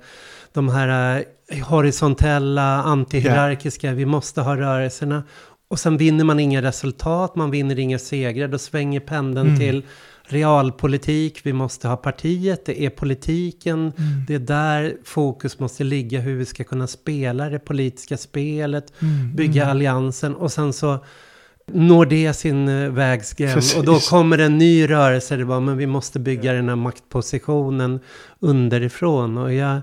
[0.53, 3.97] de här eh, horisontella, antihierarkiska, yeah.
[3.97, 5.23] vi måste ha rörelserna.
[5.69, 9.59] Och sen vinner man inga resultat, man vinner inga segrar, då svänger pendeln mm.
[9.59, 9.83] till
[10.27, 14.25] realpolitik, vi måste ha partiet, det är politiken, mm.
[14.27, 19.37] det är där fokus måste ligga, hur vi ska kunna spela det politiska spelet, mm.
[19.37, 19.71] bygga mm.
[19.71, 20.99] alliansen och sen så
[21.73, 23.77] når det sin eh, vägs gräns.
[23.77, 28.01] Och då kommer en ny rörelse, det var, men vi måste bygga den här maktpositionen
[28.41, 29.39] underifrån.
[29.39, 29.81] Och jag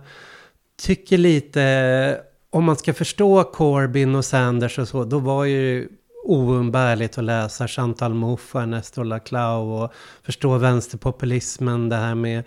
[0.81, 2.17] tycker lite,
[2.49, 5.87] om man ska förstå Corbyn och Sanders och så, då var ju
[6.23, 9.93] oumbärligt att läsa Chantal Mouffe, Ernesto Laclau och
[10.23, 12.43] förstå vänsterpopulismen, det här med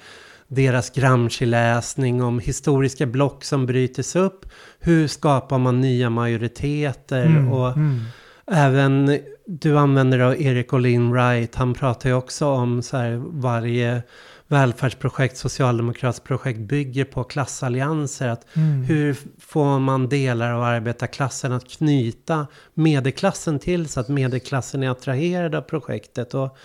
[0.48, 4.46] deras Gramsci-läsning om historiska block som brytes upp.
[4.80, 7.26] Hur skapar man nya majoriteter?
[7.26, 8.00] Mm, och mm.
[8.46, 14.02] även, du använder då Erik Olin Wright, han pratar ju också om så här varje
[14.48, 18.28] välfärdsprojekt, socialdemokratiskt projekt bygger på klassallianser.
[18.28, 18.82] Att mm.
[18.82, 25.54] Hur får man delar av arbetarklassen att knyta medelklassen till så att medelklassen är attraherad
[25.54, 26.34] av projektet.
[26.34, 26.56] Och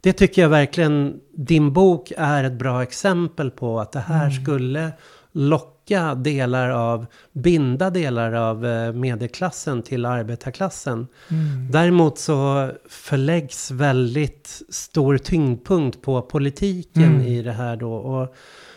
[0.00, 4.44] det tycker jag verkligen, din bok är ett bra exempel på att det här mm.
[4.44, 4.92] skulle
[5.32, 5.79] locka
[6.16, 11.06] delar av, binda delar av eh, medelklassen till arbetarklassen.
[11.28, 11.70] Mm.
[11.70, 17.26] Däremot så förläggs väldigt stor tyngdpunkt på politiken mm.
[17.26, 17.92] i det här då.
[17.92, 18.34] Och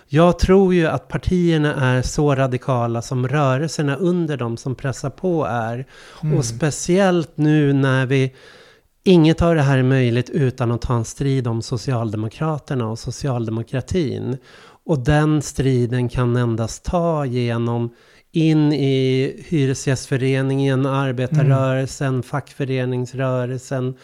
[0.08, 5.46] jag tror ju att partierna är så radikala som rörelserna under dem som pressar på
[5.46, 5.86] är.
[6.24, 6.38] Mm.
[6.38, 8.34] Och speciellt nu när vi
[9.06, 14.38] Inget av det här är möjligt utan att ta en strid om Socialdemokraterna och socialdemokratin.
[14.86, 17.90] Och den striden kan endast ta genom
[18.32, 22.24] in i Hyresgästföreningen, arbetarrörelsen, mm.
[22.24, 23.96] fackföreningsrörelsen.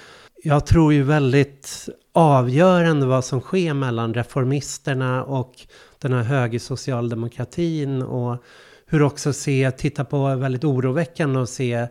[0.43, 5.53] Jag tror ju väldigt avgörande vad som sker mellan reformisterna och
[5.99, 8.43] den här högersocialdemokratin och
[8.85, 11.88] hur också se, titta på väldigt oroväckande och se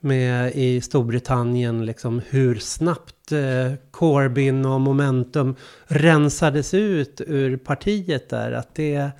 [0.00, 5.54] med i Storbritannien, liksom hur snabbt eh, Corbyn och Momentum
[5.86, 8.52] rensades ut ur partiet där.
[8.52, 9.10] Att det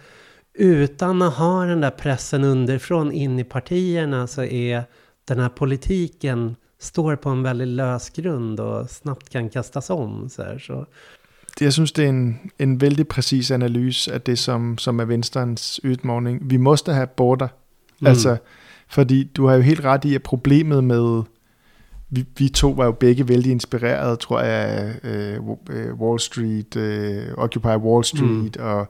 [0.54, 4.84] utan att ha den där pressen underifrån in i partierna så är
[5.24, 10.28] den här politiken står på en väldigt lös grund och snabbt kan kastas om.
[10.28, 10.86] Så här, så.
[11.60, 15.80] Jeg synes, det er en, en vældig præcis analyse af det, som, som er Venstrens
[15.84, 16.50] udmåning.
[16.50, 17.48] Vi måste have border.
[18.00, 18.10] Mm.
[18.10, 18.36] Altså,
[18.88, 21.22] fordi du har jo helt ret i, at problemet med,
[22.10, 27.44] vi, vi to var jo begge vældig inspireret, tror jeg, af uh, Wall Street, uh,
[27.44, 28.64] Occupy Wall Street mm.
[28.64, 28.86] og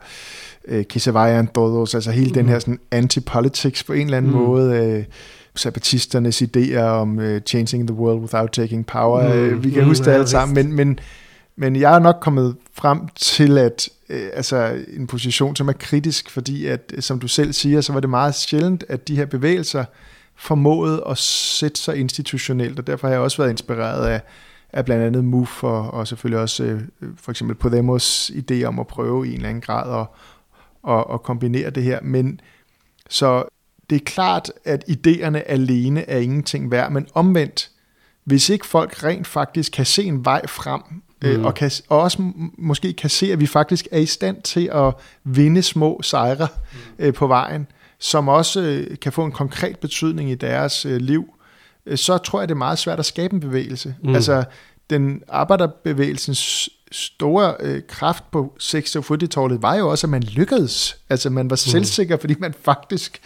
[0.72, 2.34] uh, Kisavayan Todos, altså hele mm.
[2.34, 4.38] den her sådan anti-politics på en eller anden mm.
[4.38, 5.04] måde, uh,
[5.54, 9.56] sabatisternes idéer om uh, changing the world without taking power, mm.
[9.56, 9.88] uh, vi kan mm.
[9.88, 10.98] huske det alle sammen, men, men,
[11.58, 16.30] men jeg er nok kommet frem til, at øh, altså en position, som er kritisk,
[16.30, 19.26] fordi at, øh, som du selv siger, så var det meget sjældent, at de her
[19.26, 19.84] bevægelser
[20.36, 24.20] formåede at sætte sig institutionelt, og derfor har jeg også været inspireret af,
[24.72, 26.80] af blandt andet MUF og, og selvfølgelig også øh,
[27.16, 30.06] for eksempel Podemos idé om at prøve i en eller anden grad at,
[30.94, 32.00] at, at kombinere det her.
[32.02, 32.40] Men
[33.08, 33.44] så
[33.90, 37.70] det er klart, at idéerne alene er ingenting værd, men omvendt,
[38.24, 40.82] hvis ikke folk rent faktisk kan se en vej frem
[41.24, 41.44] Øh, mm.
[41.44, 42.22] og, kan, og også
[42.58, 46.78] måske kan se, at vi faktisk er i stand til at vinde små sejre mm.
[47.04, 47.66] øh, på vejen,
[47.98, 51.34] som også øh, kan få en konkret betydning i deres øh, liv,
[51.86, 53.94] øh, så tror jeg, det er meget svært at skabe en bevægelse.
[54.02, 54.14] Mm.
[54.14, 54.44] Altså,
[54.90, 60.96] den arbejderbevægelsens store øh, kraft på 60- og 40-tallet var jo også, at man lykkedes.
[61.10, 61.56] Altså, man var mm.
[61.56, 63.20] selvsikker, fordi man faktisk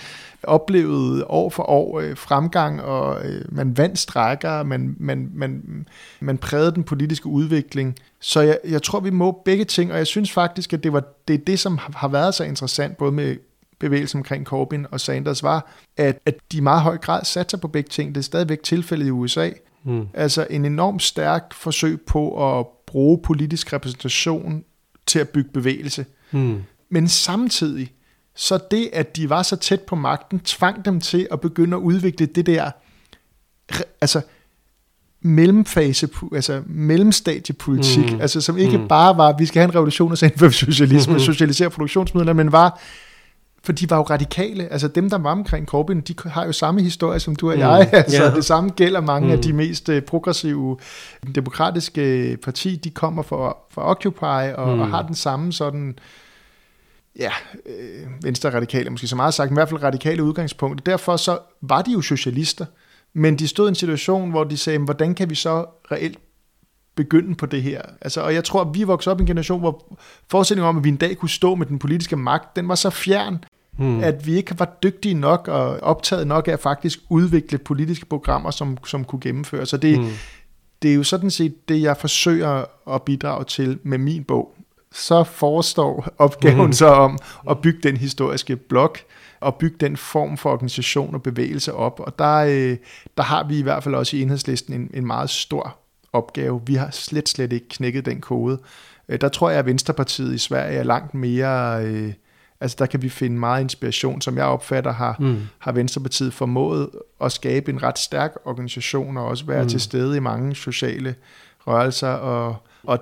[0.44, 5.86] oplevede år for år øh, fremgang, og øh, man vandt strækker, man, man, man,
[6.20, 7.96] man prægede den politiske udvikling.
[8.20, 11.02] Så jeg, jeg tror, vi må begge ting, og jeg synes faktisk, at det, var,
[11.28, 13.36] det er det, som har været så interessant, både med
[13.78, 17.68] bevægelsen omkring Corbyn og Sanders, var, at, at de i meget høj grad satser på
[17.68, 18.14] begge ting.
[18.14, 19.50] Det er stadigvæk tilfældet i USA.
[19.84, 20.06] Mm.
[20.14, 24.64] Altså en enormt stærk forsøg på at bruge politisk repræsentation
[25.06, 26.06] til at bygge bevægelse.
[26.30, 26.62] Mm.
[26.90, 27.92] Men samtidig
[28.34, 31.80] så det, at de var så tæt på magten, tvang dem til at begynde at
[31.80, 32.70] udvikle det der,
[34.00, 34.20] altså
[35.22, 38.20] mellemfase, altså mellemstadiepolitik, mm.
[38.20, 38.88] altså som ikke mm.
[38.88, 41.18] bare var, vi skal have en revolution og så indføre socialisme, mm.
[41.18, 42.80] socialisere produktionsmidler, men var,
[43.64, 46.82] for de var jo radikale, altså dem, der var omkring Corbyn, de har jo samme
[46.82, 47.60] historie som du og mm.
[47.60, 48.36] jeg, altså yeah.
[48.36, 49.32] det samme gælder mange mm.
[49.32, 50.76] af de mest øh, progressive
[51.34, 54.80] demokratiske parti, de kommer fra, fra Occupy og, mm.
[54.80, 55.98] og har den samme sådan
[57.18, 57.32] ja,
[57.66, 60.86] øh, venstre radikale måske så meget sagt, men i hvert fald radikale udgangspunkt.
[60.86, 62.66] Derfor så var de jo socialister,
[63.12, 66.18] men de stod i en situation, hvor de sagde, hvordan kan vi så reelt
[66.94, 67.82] begynde på det her?
[68.00, 69.98] Altså, og jeg tror, at vi voksede op i en generation, hvor
[70.30, 72.90] forestillingen om, at vi en dag kunne stå med den politiske magt, den var så
[72.90, 74.00] fjern, hmm.
[74.00, 78.50] at vi ikke var dygtige nok og optaget nok af at faktisk udvikle politiske programmer,
[78.50, 79.68] som, som kunne gennemføres.
[79.68, 80.10] Så det, hmm.
[80.82, 82.64] det er jo sådan set det, jeg forsøger
[82.94, 84.54] at bidrage til med min bog
[84.92, 86.72] så forestår opgaven mm.
[86.72, 87.18] så om
[87.50, 88.98] at bygge den historiske blok,
[89.42, 92.00] og bygge den form for organisation og bevægelse op.
[92.00, 92.76] Og der, øh,
[93.16, 95.76] der har vi i hvert fald også i enhedslisten en, en meget stor
[96.12, 96.60] opgave.
[96.66, 98.58] Vi har slet, slet ikke knækket den kode.
[99.08, 101.84] Øh, der tror jeg, at Venstrepartiet i Sverige er langt mere...
[101.84, 102.12] Øh,
[102.60, 105.38] altså der kan vi finde meget inspiration, som jeg opfatter har, mm.
[105.58, 106.90] har Venstrepartiet formået
[107.20, 109.68] at skabe en ret stærk organisation og også være mm.
[109.68, 111.14] til stede i mange sociale
[111.66, 112.98] rørelser og, og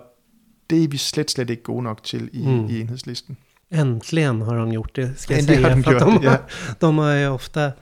[0.71, 2.69] det är vi slet, slet ikke gode nok til i, mm.
[2.69, 3.37] i enhedslisten.
[3.71, 5.69] Äntligen har de gjort det, ska jag säga.
[5.69, 6.37] Har de, gjort, de, ja.
[6.79, 7.73] de har ju ofta...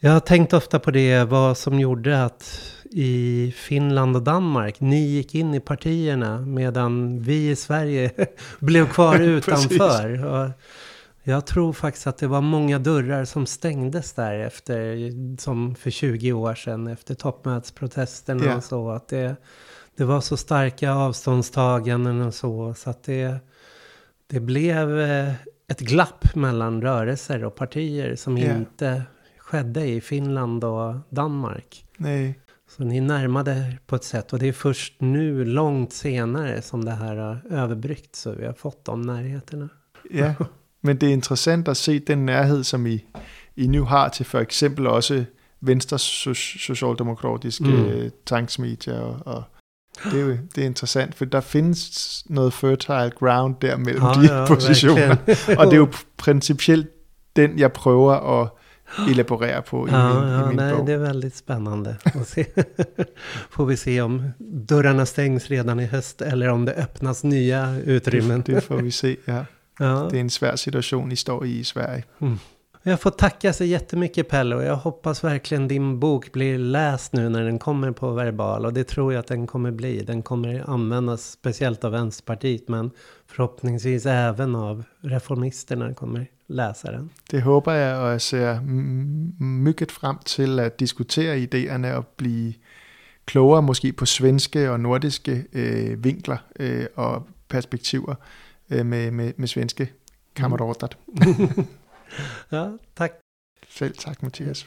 [0.00, 2.60] Jag har tänkt ofta på det, vad som gjorde att
[2.90, 8.10] i Finland och Danmark, ni gick in i partierna medan vi i Sverige
[8.58, 10.24] blev kvar utanför.
[10.24, 10.50] och
[11.22, 14.96] jag tror faktiskt att det var många dörrar som stängdes där efter,
[15.40, 18.56] som för 20 år sedan, efter toppmötesprotesterna yeah.
[18.56, 18.90] och så.
[18.90, 19.36] Att det,
[19.98, 22.74] det var så starka avståndstaganden och så.
[22.74, 23.38] Så att det,
[24.26, 25.32] det blev eh,
[25.68, 28.58] ett glapp mellan rörelser och partier som yeah.
[28.58, 29.02] inte
[29.38, 31.84] skedde i Finland och Danmark.
[31.96, 32.40] Nej.
[32.70, 34.32] Så ni närmade på ett sätt.
[34.32, 38.16] Och det är först nu, långt senare, som det här har överbryggt.
[38.16, 39.68] Så vi har fått de närheterna.
[40.10, 40.34] Ja,
[40.80, 43.04] men det är intressant att se den närhed som I,
[43.54, 45.24] I nu har till för exempel också
[45.58, 46.02] Venstres
[46.66, 48.10] socialdemokratiske mm.
[48.24, 49.44] tanksmedier og, og
[50.04, 54.12] det er jo det er interessant, for der findes noget fertile ground der mellem ja,
[54.12, 55.16] de ja, positioner.
[55.58, 56.86] og det er jo principielt
[57.36, 58.48] den, jeg prøver at
[59.08, 60.86] elaborera på i ja, min, ja, i min nej, bok.
[60.86, 62.46] Det är väldigt spännande att se.
[63.50, 68.42] Får vi se om dörrarna stängs redan i höst eller om det öppnas nya utrymmen.
[68.46, 69.44] Det, det får vi se, ja.
[69.78, 70.08] ja.
[70.10, 72.04] Det är en svær situation, I står i i Sverige.
[72.18, 72.38] Mm.
[72.82, 77.28] Jag får tacka så jättemycket Pelle och jag hoppas verkligen din bok blir läst nu
[77.28, 78.66] när den kommer på verbal.
[78.66, 80.02] Och det tror jag att den kommer bli.
[80.02, 82.90] Den kommer användas speciellt av Vänsterpartiet men
[83.26, 87.10] förhoppningsvis även av reformisterna kommer läsa den.
[87.30, 88.60] Det hoppas jag och jag ser
[89.42, 92.58] mycket fram till att diskutera idéerna och bli
[93.24, 98.14] klogere måske på svenske og nordiske øh, vinkler øh, og perspektiver
[98.70, 99.88] øh, med, med, med svenske
[100.34, 100.88] kammerater.
[102.50, 103.20] ja, tak.
[103.68, 104.66] Selv tak, Mathias.